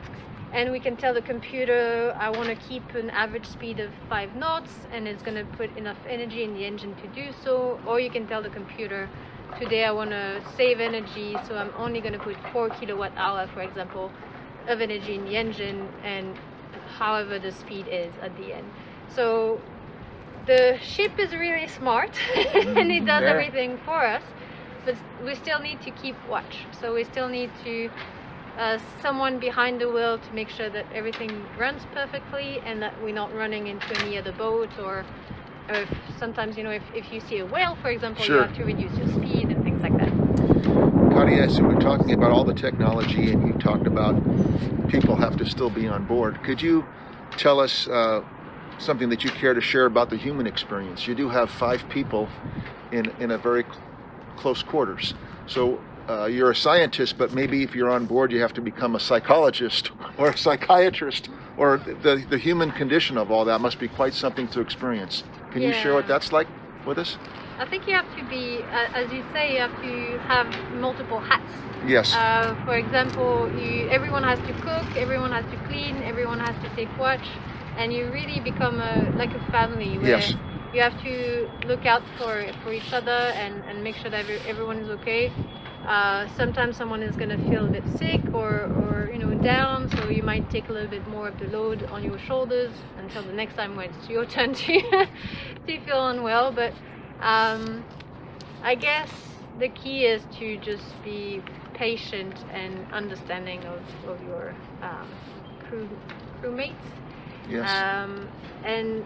and 0.53 0.71
we 0.71 0.79
can 0.79 0.95
tell 0.97 1.13
the 1.13 1.21
computer 1.21 2.13
I 2.17 2.29
want 2.29 2.49
to 2.49 2.55
keep 2.55 2.93
an 2.95 3.09
average 3.09 3.45
speed 3.47 3.79
of 3.79 3.91
5 4.09 4.35
knots 4.35 4.71
and 4.91 5.07
it's 5.07 5.21
going 5.23 5.37
to 5.37 5.45
put 5.57 5.75
enough 5.77 5.97
energy 6.07 6.43
in 6.43 6.53
the 6.53 6.65
engine 6.65 6.95
to 6.95 7.07
do 7.07 7.31
so. 7.43 7.79
Or 7.87 7.99
you 7.99 8.09
can 8.09 8.27
tell 8.27 8.41
the 8.41 8.49
computer 8.49 9.09
today 9.59 9.85
I 9.85 9.91
want 9.91 10.11
to 10.11 10.41
save 10.55 10.79
energy 10.79 11.35
so 11.47 11.55
I'm 11.55 11.71
only 11.77 12.01
going 12.01 12.13
to 12.13 12.19
put 12.19 12.37
4 12.51 12.69
kilowatt 12.69 13.13
hour 13.17 13.47
for 13.53 13.61
example 13.61 14.11
of 14.67 14.81
energy 14.81 15.15
in 15.15 15.25
the 15.25 15.35
engine 15.37 15.89
and 16.03 16.37
however 16.97 17.39
the 17.39 17.51
speed 17.51 17.87
is 17.87 18.13
at 18.21 18.35
the 18.37 18.53
end. 18.53 18.69
So 19.07 19.59
the 20.45 20.77
ship 20.81 21.17
is 21.19 21.33
really 21.33 21.67
smart 21.67 22.17
and 22.55 22.91
it 22.91 23.05
does 23.05 23.23
Yeah. 23.23 23.29
everything 23.29 23.77
for 23.85 24.05
us 24.05 24.23
but 24.85 24.95
we 25.23 25.35
still 25.35 25.59
need 25.59 25.81
to 25.81 25.91
keep 25.91 26.15
watch. 26.27 26.65
So 26.79 26.93
we 26.93 27.03
still 27.03 27.29
need 27.29 27.51
to 27.63 27.89
uh, 28.61 28.77
someone 29.01 29.39
behind 29.39 29.81
the 29.81 29.89
wheel 29.89 30.19
to 30.19 30.33
make 30.33 30.47
sure 30.47 30.69
that 30.69 30.85
everything 30.93 31.29
runs 31.57 31.81
perfectly 31.93 32.59
and 32.59 32.79
that 32.81 32.93
we're 33.01 33.13
not 33.13 33.33
running 33.33 33.65
into 33.65 33.91
any 34.01 34.19
other 34.19 34.31
boat 34.33 34.69
or, 34.79 35.03
or 35.67 35.75
if 35.77 35.89
sometimes 36.19 36.55
you 36.55 36.63
know 36.63 36.69
if, 36.69 36.83
if 36.93 37.11
you 37.11 37.19
see 37.19 37.39
a 37.39 37.45
whale 37.45 37.75
for 37.81 37.89
example 37.89 38.23
Sure. 38.23 38.35
you 38.35 38.41
have 38.43 38.55
to 38.55 38.63
reduce 38.63 38.95
your 38.99 39.07
speed 39.07 39.49
and 39.49 39.63
things 39.63 39.81
like 39.81 39.97
that 39.97 40.11
Claudia, 41.11 41.49
so 41.49 41.63
we're 41.63 41.79
talking 41.79 42.13
about 42.13 42.31
all 42.31 42.43
the 42.43 42.53
technology, 42.53 43.31
and 43.31 43.45
you 43.47 43.53
talked 43.59 43.85
about 43.85 44.15
people 44.87 45.15
have 45.15 45.35
to 45.37 45.45
still 45.45 45.69
be 45.69 45.87
on 45.87 46.05
board. 46.05 46.41
Could 46.43 46.61
you 46.61 46.85
tell 47.37 47.59
us 47.59 47.87
uh, 47.87 48.23
something 48.79 49.09
that 49.09 49.23
you 49.23 49.29
care 49.29 49.53
to 49.53 49.61
share 49.61 49.85
about 49.85 50.09
the 50.09 50.17
human 50.17 50.47
experience? 50.47 51.07
You 51.07 51.13
do 51.13 51.29
have 51.29 51.51
five 51.51 51.87
people 51.89 52.29
in 52.91 53.11
in 53.19 53.31
a 53.31 53.37
very 53.37 53.63
cl- 53.63 53.81
close 54.37 54.63
quarters. 54.63 55.13
So 55.47 55.79
uh, 56.09 56.25
you're 56.25 56.51
a 56.51 56.55
scientist, 56.55 57.17
but 57.17 57.33
maybe 57.33 57.63
if 57.63 57.75
you're 57.75 57.89
on 57.89 58.05
board, 58.05 58.31
you 58.31 58.41
have 58.41 58.53
to 58.53 58.61
become 58.61 58.95
a 58.95 58.99
psychologist 58.99 59.91
or 60.17 60.29
a 60.29 60.37
psychiatrist, 60.37 61.29
or 61.57 61.77
the 61.77 62.25
the 62.29 62.37
human 62.37 62.71
condition 62.71 63.17
of 63.17 63.31
all 63.31 63.45
that 63.45 63.61
must 63.61 63.79
be 63.79 63.87
quite 63.87 64.13
something 64.13 64.47
to 64.49 64.61
experience. 64.61 65.23
Can 65.51 65.61
you 65.61 65.73
share 65.73 65.93
what 65.93 66.07
that's 66.07 66.31
like 66.31 66.47
with 66.85 66.97
us? 66.97 67.17
I 67.59 67.65
think 67.65 67.87
you 67.87 67.93
have 67.93 68.15
to 68.17 68.23
be 68.25 68.63
uh, 68.63 68.99
as 68.99 69.11
you 69.11 69.23
say 69.33 69.53
you 69.53 69.59
have 69.59 69.81
to 69.81 70.17
have 70.27 70.47
multiple 70.79 71.19
hats 71.19 71.43
Yes. 71.85 72.13
Uh, 72.13 72.53
for 72.65 72.75
example, 72.75 73.49
you, 73.59 73.87
everyone 73.89 74.23
has 74.23 74.39
to 74.39 74.53
cook, 74.61 74.85
everyone 74.97 75.31
has 75.31 75.45
to 75.45 75.57
clean, 75.67 75.95
everyone 76.03 76.39
has 76.39 76.55
to 76.63 76.69
take 76.75 76.89
watch, 76.99 77.25
and 77.77 77.91
you 77.91 78.11
really 78.11 78.39
become 78.39 78.79
a, 78.79 79.09
like 79.17 79.33
a 79.33 79.39
family 79.51 79.97
where 79.97 80.09
Yes. 80.09 80.35
you 80.73 80.81
have 80.81 81.01
to 81.03 81.49
look 81.65 81.85
out 81.85 82.03
for, 82.17 82.45
for 82.63 82.71
each 82.71 82.93
other 82.93 83.11
and, 83.11 83.63
and 83.67 83.83
make 83.83 83.95
sure 83.95 84.11
that 84.11 84.19
every, 84.19 84.37
everyone 84.47 84.77
is 84.77 84.89
okay. 84.89 85.31
Uh, 85.85 86.27
sometimes 86.35 86.77
someone 86.77 87.01
is 87.01 87.15
going 87.15 87.29
to 87.29 87.49
feel 87.49 87.65
a 87.65 87.69
bit 87.69 87.83
sick 87.97 88.21
or, 88.33 88.65
or 88.65 89.09
you 89.11 89.17
know 89.17 89.33
down, 89.41 89.89
so 89.89 90.09
you 90.09 90.21
might 90.21 90.49
take 90.49 90.69
a 90.69 90.71
little 90.71 90.89
bit 90.89 91.05
more 91.07 91.27
of 91.29 91.39
the 91.39 91.47
load 91.47 91.83
on 91.85 92.03
your 92.03 92.19
shoulders 92.19 92.71
until 92.97 93.23
the 93.23 93.33
next 93.33 93.55
time 93.55 93.75
when 93.75 93.89
it's 93.89 94.09
your 94.09 94.25
turn 94.25 94.53
to 94.53 94.81
to 95.67 95.79
feel 95.85 96.07
unwell. 96.07 96.51
But 96.51 96.73
um, 97.19 97.83
I 98.61 98.75
guess 98.75 99.09
the 99.59 99.69
key 99.69 100.05
is 100.05 100.21
to 100.37 100.57
just 100.57 101.01
be 101.03 101.41
patient 101.73 102.35
and 102.51 102.85
understanding 102.91 103.63
of, 103.65 103.81
of 104.07 104.21
your 104.23 104.55
um, 104.83 105.07
crew 105.67 105.89
crewmates. 106.41 106.75
yes. 107.49 107.69
Um, 107.69 108.29
and 108.63 109.03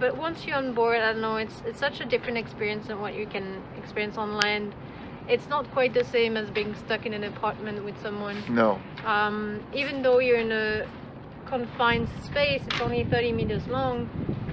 but 0.00 0.16
once 0.16 0.46
you're 0.46 0.56
on 0.56 0.72
board, 0.74 1.00
I 1.00 1.12
don't 1.12 1.20
know, 1.20 1.36
it's 1.36 1.62
it's 1.66 1.78
such 1.78 2.00
a 2.00 2.04
different 2.04 2.38
experience 2.38 2.86
than 2.86 3.00
what 3.00 3.14
you 3.14 3.26
can 3.26 3.62
experience 3.76 4.16
on 4.16 4.36
land. 4.36 4.74
It's 5.28 5.48
not 5.48 5.70
quite 5.72 5.92
the 5.94 6.04
same 6.04 6.36
as 6.36 6.48
being 6.50 6.74
stuck 6.74 7.06
in 7.06 7.12
an 7.12 7.24
apartment 7.24 7.84
with 7.84 8.00
someone. 8.02 8.42
no. 8.48 8.78
Um, 9.04 9.60
even 9.72 10.02
though 10.02 10.18
you're 10.18 10.40
in 10.40 10.52
a 10.52 10.86
confined 11.46 12.08
space, 12.24 12.62
it's 12.66 12.80
only 12.80 13.04
30 13.04 13.32
meters 13.32 13.66
long. 13.68 14.08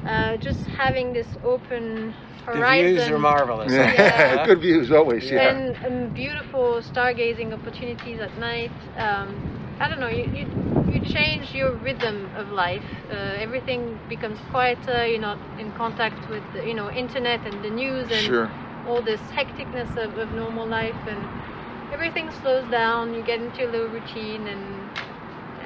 Uh, 0.06 0.38
just 0.38 0.60
having 0.78 1.14
this 1.14 1.28
open 1.44 2.14
horizon. 2.46 2.54
The 2.54 2.60
horizon 2.60 2.96
views 2.96 3.10
are 3.10 3.20
marvelous. 3.20 3.72
Yeah. 3.74 4.46
Good 4.50 4.62
views 4.62 4.92
always. 4.92 5.24
Yeah. 5.32 5.50
and, 5.50 5.76
and 5.78 6.14
beautiful 6.14 6.82
stargazing 6.82 7.54
opportunities 7.54 8.20
at 8.20 8.38
night. 8.40 8.72
Um, 8.98 9.36
I 9.80 9.90
don't 9.90 10.00
know, 10.00 10.08
you, 10.08 10.24
you, 10.34 10.46
you 10.94 11.00
change 11.10 11.54
your 11.54 11.72
rhythm 11.72 12.30
of 12.38 12.50
life. 12.52 12.84
Uh, 13.10 13.14
everything 13.14 14.00
becomes 14.08 14.38
quieter. 14.52 15.08
You're 15.08 15.20
not 15.20 15.40
in 15.60 15.72
contact 15.74 16.30
with 16.30 16.44
the, 16.54 16.66
you 16.68 16.74
know 16.74 16.90
internet 16.92 17.46
and 17.46 17.64
the 17.64 17.70
news 17.70 18.10
and 18.12 18.26
Sure. 18.26 18.52
All 18.88 19.02
this 19.02 19.22
hecticness 19.32 19.98
of, 19.98 20.18
of 20.18 20.32
normal 20.34 20.68
life, 20.68 20.96
and 21.08 21.94
everything 21.94 22.32
slows 22.42 22.70
down. 22.70 23.14
You 23.14 23.24
get 23.24 23.42
into 23.42 23.66
a 23.66 23.70
little 23.70 23.88
routine, 23.88 24.48
and 24.48 24.90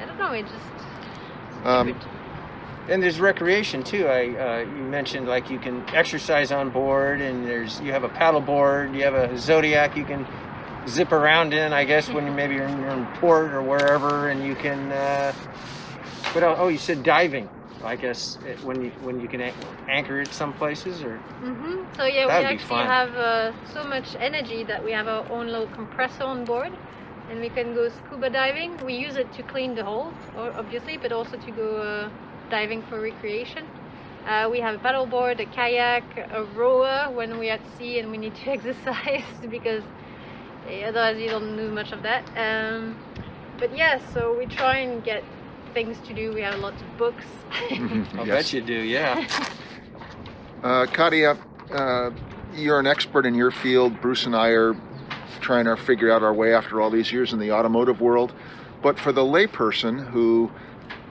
I 0.01 0.05
don't 0.05 0.17
know, 0.17 0.31
it 0.31 0.43
just 0.43 1.65
Um, 1.65 1.95
and 2.87 3.03
there's 3.03 3.19
recreation 3.19 3.83
too. 3.83 4.07
I 4.07 4.21
uh, 4.35 4.59
you 4.59 4.83
mentioned 4.83 5.27
like 5.27 5.49
you 5.49 5.59
can 5.59 5.83
exercise 5.89 6.51
on 6.51 6.69
board, 6.69 7.21
and 7.21 7.45
there's 7.45 7.79
you 7.81 7.91
have 7.91 8.03
a 8.03 8.09
paddle 8.09 8.41
board, 8.41 8.95
you 8.95 9.03
have 9.03 9.13
a 9.13 9.37
Zodiac 9.37 9.95
you 9.95 10.05
can 10.05 10.25
zip 10.87 11.11
around 11.11 11.53
in. 11.53 11.71
I 11.73 11.83
guess 11.83 12.09
when 12.09 12.25
you 12.25 12.31
maybe 12.31 12.55
you're 12.55 12.65
in, 12.65 12.79
you're 12.79 12.89
in 12.89 13.05
port 13.17 13.53
or 13.53 13.61
wherever, 13.61 14.29
and 14.29 14.43
you 14.43 14.55
can. 14.55 14.91
Uh, 14.91 15.33
but 16.33 16.43
oh, 16.43 16.67
you 16.67 16.77
said 16.77 17.03
diving. 17.03 17.49
I 17.83 17.95
guess 17.95 18.37
it, 18.45 18.61
when 18.63 18.83
you 18.83 18.91
when 19.01 19.19
you 19.19 19.27
can 19.27 19.41
anchor 19.87 20.19
it 20.21 20.27
some 20.33 20.53
places 20.53 21.01
or 21.01 21.17
hmm 21.41 21.83
So 21.95 22.03
yeah, 22.05 22.25
we 22.27 22.31
actually 22.45 22.83
have 22.83 23.15
uh, 23.15 23.51
so 23.73 23.83
much 23.83 24.15
energy 24.19 24.63
that 24.65 24.83
we 24.83 24.91
have 24.91 25.07
our 25.07 25.25
own 25.31 25.47
little 25.47 25.67
compressor 25.67 26.23
on 26.23 26.45
board, 26.45 26.71
and 27.29 27.39
we 27.39 27.49
can 27.49 27.73
go 27.73 27.89
scuba 27.89 28.29
diving. 28.29 28.77
We 28.85 28.95
use 28.95 29.15
it 29.15 29.31
to 29.33 29.43
clean 29.43 29.75
the 29.75 29.83
hull, 29.83 30.13
o- 30.37 30.53
obviously, 30.57 30.97
but 30.97 31.11
also 31.11 31.37
to 31.37 31.51
go 31.51 31.77
uh, 31.81 32.09
diving 32.49 32.81
for 32.83 32.99
recreation. 32.99 33.65
Uh, 34.27 34.49
we 34.51 34.59
have 34.59 34.75
a 34.75 34.77
paddleboard, 34.79 35.39
a 35.39 35.45
kayak, 35.45 36.03
a 36.33 36.43
rower 36.55 37.09
when 37.11 37.39
we're 37.39 37.53
at 37.53 37.61
sea 37.77 37.99
and 37.99 38.11
we 38.11 38.17
need 38.17 38.35
to 38.35 38.49
exercise 38.57 39.23
because 39.49 39.83
eh, 40.69 40.83
otherwise 40.85 41.17
you 41.17 41.29
don't 41.29 41.55
do 41.55 41.71
much 41.71 41.91
of 41.93 42.03
that. 42.03 42.23
Um, 42.35 42.97
but 43.57 43.75
yeah, 43.75 43.99
so 44.13 44.37
we 44.37 44.45
try 44.45 44.77
and 44.79 45.03
get 45.03 45.23
things 45.73 45.97
to 46.07 46.13
do. 46.13 46.33
We 46.33 46.41
have 46.41 46.59
lots 46.59 46.81
of 46.81 46.97
books. 46.97 47.25
I 47.51 48.23
Yes. 48.25 48.27
bet 48.27 48.53
you 48.53 48.61
do. 48.61 48.73
Yeah. 48.73 49.27
Uh, 50.61 50.85
Katia, 50.87 51.37
uh, 51.71 52.09
you're 52.53 52.81
an 52.81 52.85
expert 52.85 53.25
in 53.25 53.33
your 53.33 53.49
field. 53.49 54.01
Bruce 54.01 54.25
and 54.25 54.35
I 54.35 54.49
are 54.49 54.75
trying 55.39 55.63
to 55.63 55.77
figure 55.77 56.11
out 56.11 56.21
our 56.21 56.33
way 56.33 56.53
after 56.53 56.81
all 56.81 56.89
these 56.89 57.13
years 57.13 57.31
in 57.31 57.39
the 57.39 57.53
automotive 57.53 58.01
world. 58.01 58.33
But 58.81 58.99
for 58.99 59.13
the 59.13 59.21
layperson 59.21 60.09
who 60.09 60.51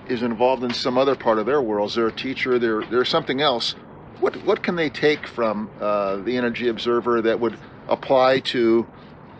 is 0.06 0.22
involved 0.22 0.64
in 0.64 0.74
some 0.74 0.98
other 0.98 1.14
part 1.14 1.38
of 1.38 1.46
their 1.46 1.62
world, 1.62 1.92
they're 1.94 2.08
a 2.08 2.12
teacher, 2.12 2.58
they're, 2.58 2.82
they're 2.90 3.06
something 3.06 3.40
else. 3.40 3.74
What, 4.20 4.36
what 4.44 4.62
can 4.62 4.76
they 4.76 4.90
take 4.90 5.26
from 5.26 5.70
uh, 5.80 6.16
the 6.16 6.36
Energy 6.36 6.68
Observer 6.68 7.22
that 7.22 7.40
would 7.40 7.56
apply 7.88 8.40
to 8.40 8.86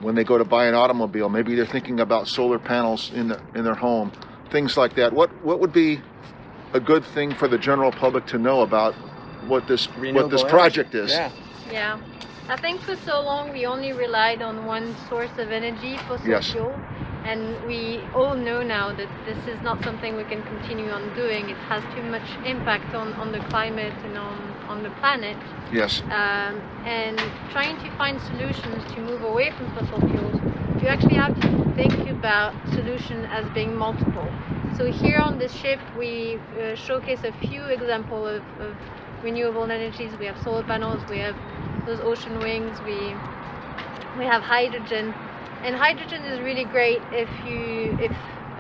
when 0.00 0.14
they 0.14 0.24
go 0.24 0.38
to 0.38 0.44
buy 0.46 0.68
an 0.68 0.74
automobile? 0.74 1.28
Maybe 1.28 1.54
they're 1.54 1.66
thinking 1.66 2.00
about 2.00 2.28
solar 2.28 2.58
panels 2.58 3.10
in, 3.12 3.28
the, 3.28 3.42
in 3.54 3.62
their 3.62 3.74
home, 3.74 4.10
things 4.50 4.76
like 4.76 4.94
that. 4.96 5.12
What, 5.12 5.30
what 5.44 5.60
would 5.60 5.72
be 5.72 6.00
a 6.74 6.80
good 6.80 7.04
thing 7.04 7.34
for 7.34 7.48
the 7.48 7.58
general 7.58 7.92
public 7.92 8.26
to 8.26 8.38
know 8.38 8.62
about 8.62 8.94
what 9.46 9.66
this 9.66 9.88
what 9.88 9.98
Renewable 9.98 10.28
this 10.28 10.40
energy. 10.42 10.50
project 10.50 10.94
is. 10.94 11.10
Yeah. 11.12 11.30
Yeah, 11.70 12.00
I 12.48 12.56
think 12.56 12.80
for 12.80 12.96
so 12.96 13.20
long 13.20 13.52
we 13.52 13.66
only 13.66 13.92
relied 13.92 14.40
on 14.40 14.64
one 14.64 14.96
source 15.08 15.30
of 15.38 15.50
energy, 15.52 15.98
fossil 16.08 16.28
Yes. 16.28 16.50
fuel, 16.50 16.74
and 17.24 17.62
we 17.66 18.00
all 18.14 18.34
know 18.34 18.62
now 18.62 18.90
that 18.94 19.08
this 19.26 19.38
is 19.46 19.60
not 19.62 19.84
something 19.84 20.16
we 20.16 20.24
can 20.24 20.42
continue 20.44 20.90
on 20.90 21.14
doing. 21.14 21.50
It 21.50 21.58
has 21.68 21.82
too 21.94 22.02
much 22.02 22.22
impact 22.46 22.94
on, 22.94 23.12
on 23.14 23.32
the 23.32 23.40
climate 23.50 23.92
and 24.04 24.16
on, 24.16 24.38
on 24.66 24.82
the 24.82 24.88
planet. 25.00 25.36
Yes. 25.70 26.00
Um, 26.04 26.56
and 26.86 27.18
trying 27.50 27.76
to 27.84 27.90
find 27.98 28.18
solutions 28.22 28.82
to 28.94 29.00
move 29.02 29.22
away 29.24 29.50
from 29.50 29.70
fossil 29.74 30.00
fuels, 30.08 30.40
you 30.82 30.88
actually 30.88 31.14
have 31.14 31.34
to 31.40 31.50
think 31.74 32.06
about 32.06 32.54
solution 32.68 33.26
as 33.26 33.48
being 33.50 33.74
multiple. 33.76 34.34
So 34.72 34.86
here 34.90 35.18
on 35.20 35.38
this 35.38 35.52
ship, 35.52 35.80
we 35.94 36.40
uh, 36.60 36.74
showcase 36.74 37.24
a 37.24 37.32
few 37.32 37.66
examples 37.66 38.28
of, 38.38 38.44
of 38.60 38.76
renewable 39.22 39.70
energies. 39.70 40.16
We 40.18 40.26
have 40.26 40.38
solar 40.38 40.62
panels, 40.64 41.06
we 41.08 41.18
have 41.18 41.36
those 41.84 42.00
ocean 42.00 42.40
wings, 42.40 42.80
we 42.82 43.16
we 44.16 44.24
have 44.24 44.42
hydrogen, 44.42 45.14
and 45.62 45.76
hydrogen 45.76 46.24
is 46.24 46.40
really 46.40 46.64
great 46.64 47.02
if 47.10 47.30
you 47.44 47.94
if 47.98 48.14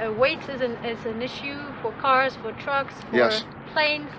uh, 0.04 0.12
weight 0.12 0.48
is 0.48 0.60
an 0.60 0.78
is 0.84 1.04
an 1.06 1.22
issue 1.22 1.72
for 1.82 1.92
cars, 1.92 2.36
for 2.36 2.52
trucks, 2.52 3.02
for 3.10 3.30
Yes. 3.30 3.44
planes. 3.66 4.12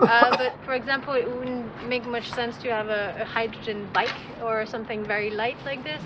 Uh, 0.00 0.36
but 0.36 0.54
for 0.64 0.74
example, 0.74 1.14
it 1.14 1.30
wouldn't 1.30 1.88
make 1.88 2.04
much 2.06 2.30
sense 2.32 2.56
to 2.58 2.70
have 2.70 2.88
a, 2.88 3.16
a 3.20 3.24
hydrogen 3.24 3.88
bike 3.92 4.10
or 4.42 4.66
something 4.66 5.04
very 5.04 5.30
light 5.30 5.56
like 5.64 5.84
this. 5.84 6.02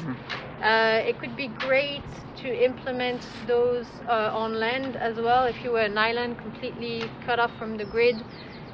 Uh, 0.63 1.01
it 1.05 1.19
could 1.19 1.37
be 1.37 1.49
great 1.49 2.03
to 2.37 2.65
implement 2.65 3.21
those 3.47 3.87
uh, 4.09 4.31
on 4.33 4.55
land 4.59 4.97
as 4.97 5.17
well. 5.17 5.45
If 5.45 5.63
you 5.65 5.73
were 5.73 5.81
an 5.83 5.99
island 5.99 6.39
completely 6.39 7.11
cut 7.25 7.39
off 7.39 7.57
from 7.59 7.77
the 7.77 7.85
grid, 7.85 8.17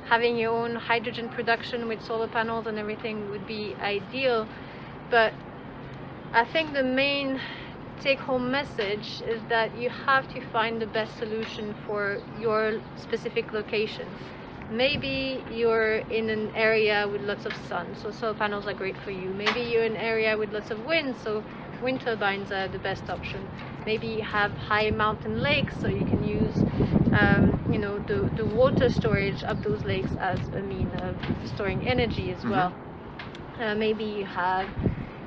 having 0.09 0.37
your 0.37 0.53
own 0.53 0.75
hydrogen 0.77 1.29
production 1.29 1.89
with 1.89 2.03
solar 2.03 2.29
panels 2.29 2.67
and 2.67 2.79
everything 2.79 3.31
would 3.31 3.47
be 3.47 3.75
ideal. 3.81 4.47
But 5.11 5.33
I 6.33 6.45
think 6.45 6.73
the 6.73 6.83
main 6.83 7.41
take 8.01 8.19
home 8.19 8.51
message 8.51 9.23
is 9.27 9.41
that 9.49 9.77
you 9.77 9.89
have 9.89 10.33
to 10.35 10.41
find 10.51 10.83
the 10.83 10.87
best 10.87 11.17
solution 11.19 11.75
for 11.87 12.21
your 12.41 12.81
specific 12.97 13.53
location. 13.53 14.07
Maybe 14.73 15.45
you're 15.47 15.99
in 15.99 16.31
an 16.31 16.51
area 16.55 17.09
with 17.09 17.21
lots 17.21 17.47
of 17.47 17.55
sun, 17.57 17.95
so 17.95 18.11
solar 18.11 18.35
panels 18.35 18.67
are 18.67 18.75
great 18.75 18.97
for 18.99 19.11
you. 19.11 19.35
Maybe 19.35 19.61
you're 19.63 19.85
in 19.85 19.97
an 19.97 20.03
area 20.03 20.39
with 20.39 20.53
lots 20.53 20.71
of 20.71 20.81
wind, 20.81 21.17
so 21.19 21.45
wind 21.81 22.01
turbines 22.01 22.51
are 22.51 22.69
the 22.69 22.79
best 22.79 23.11
option. 23.11 23.51
Maybe 23.85 24.09
you 24.09 24.23
have 24.25 24.57
high 24.57 24.91
mountain 24.91 25.43
lakes, 25.43 25.79
so 25.79 25.89
you 25.89 26.05
can 26.05 26.23
use, 26.23 26.65
um, 27.13 27.59
you 27.69 27.79
know, 27.79 27.99
the, 28.01 28.33
the 28.35 28.47
water 28.47 28.89
storage 28.89 29.43
of 29.43 29.63
those 29.63 29.85
lakes 29.85 30.17
as 30.17 30.49
a 30.53 30.63
mean 30.63 30.95
of 30.95 31.21
storing 31.45 31.85
energy 31.85 32.31
as 32.31 32.45
Mhm. 32.45 32.49
well. 32.49 32.79
Uh, 33.59 33.75
maybe 33.75 34.05
you 34.05 34.27
have 34.27 34.75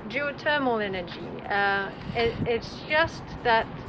geothermal 0.08 0.84
energy. 0.84 1.43
Uh, 1.45 1.93
it, 2.13 2.41
it's 2.45 2.84
just 2.84 3.38
that 3.43 3.85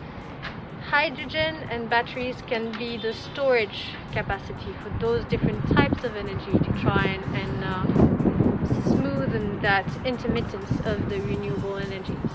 hydrogen 0.87 1.57
and 1.69 1.91
batteries 1.91 2.37
can 2.47 2.71
be 2.79 2.97
the 2.97 3.13
storage 3.13 3.91
capacity 4.13 4.73
for 4.85 4.91
those 5.01 5.25
different 5.25 5.61
types 5.75 6.05
of 6.05 6.15
energy 6.15 6.53
to 6.53 6.81
try 6.81 7.05
and, 7.07 7.25
and 7.35 7.65
uh, 7.65 7.85
smoothen 8.91 9.61
that 9.63 9.85
intermittence 10.07 10.71
of 10.85 11.09
the 11.09 11.21
renewable 11.23 11.77
energies. 11.77 12.31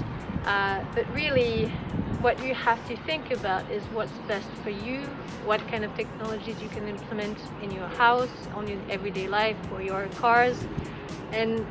Uh, 0.46 0.84
but 0.94 1.06
really, 1.14 1.68
what 2.20 2.44
you 2.44 2.54
have 2.54 2.86
to 2.90 2.98
think 3.06 3.32
about 3.32 3.64
is 3.72 3.84
what's 3.94 4.18
best 4.28 4.50
for 4.64 4.70
you, 4.70 5.00
what 5.46 5.66
kind 5.70 5.86
of 5.86 5.96
technologies 5.96 6.62
you 6.62 6.68
can 6.70 6.90
implement 6.90 7.38
in 7.62 7.72
your 7.72 7.88
house, 7.88 8.36
on 8.54 8.68
your 8.68 8.80
everyday 8.90 9.30
life, 9.30 9.56
for 9.70 9.82
your 9.82 10.08
cars, 10.20 10.58
and 11.32 11.66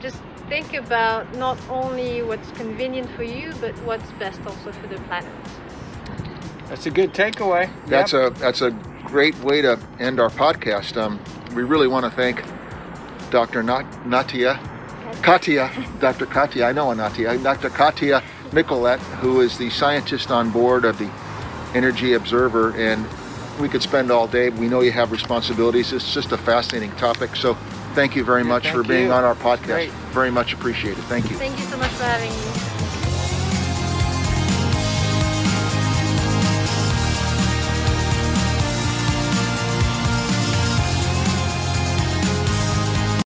just 0.00 0.18
think 0.48 0.74
about 0.74 1.32
not 1.36 1.56
only 1.70 2.20
what's 2.24 2.50
convenient 2.52 3.08
for 3.12 3.22
you, 3.22 3.54
but 3.60 3.72
what's 3.84 4.10
best 4.12 4.40
also 4.44 4.72
for 4.72 4.88
the 4.88 4.98
planet. 5.02 5.32
That's 6.70 6.86
a 6.86 6.90
good 6.90 7.12
takeaway. 7.12 7.68
That's 7.86 8.12
Yep. 8.12 8.36
a 8.36 8.40
that's 8.40 8.62
a 8.62 8.70
great 9.04 9.36
way 9.40 9.60
to 9.60 9.78
end 9.98 10.18
our 10.20 10.30
podcast. 10.30 10.96
Um, 10.96 11.18
we 11.54 11.62
really 11.64 11.88
want 11.88 12.04
to 12.06 12.10
thank 12.10 12.42
Dr. 13.30 13.62
Nat- 13.62 13.90
Natia, 14.06 14.58
Katia, 15.22 15.70
Dr. 16.00 16.26
Katia. 16.26 16.66
I 16.68 16.72
know 16.72 16.90
a 16.90 16.94
Natia, 16.94 17.40
Dr. 17.42 17.70
Katia 17.70 18.22
Nicolet, 18.52 18.98
who 19.20 19.40
is 19.40 19.58
the 19.58 19.68
scientist 19.70 20.30
on 20.30 20.50
board 20.50 20.84
of 20.84 20.98
the 20.98 21.10
Energy 21.74 22.14
Observer, 22.14 22.72
and 22.76 23.04
we 23.60 23.68
could 23.68 23.82
spend 23.82 24.10
all 24.10 24.26
day. 24.26 24.50
We 24.50 24.68
know 24.68 24.80
you 24.80 24.92
have 24.92 25.12
responsibilities. 25.12 25.92
It's 25.92 26.12
just 26.14 26.32
a 26.32 26.38
fascinating 26.38 26.92
topic. 26.92 27.36
So, 27.36 27.56
thank 27.94 28.16
you 28.16 28.24
very 28.24 28.42
Yeah, 28.42 28.48
much 28.48 28.70
for 28.70 28.82
being 28.82 29.06
you. 29.06 29.12
on 29.12 29.24
our 29.24 29.34
podcast. 29.34 29.66
Great. 29.66 29.90
Very 30.12 30.30
much 30.30 30.52
appreciated. 30.52 31.02
Thank 31.04 31.30
you. 31.30 31.36
Thank 31.36 31.58
you 31.58 31.64
so 31.66 31.76
much 31.76 31.90
for 31.90 32.04
having 32.04 32.30
me. 32.30 32.59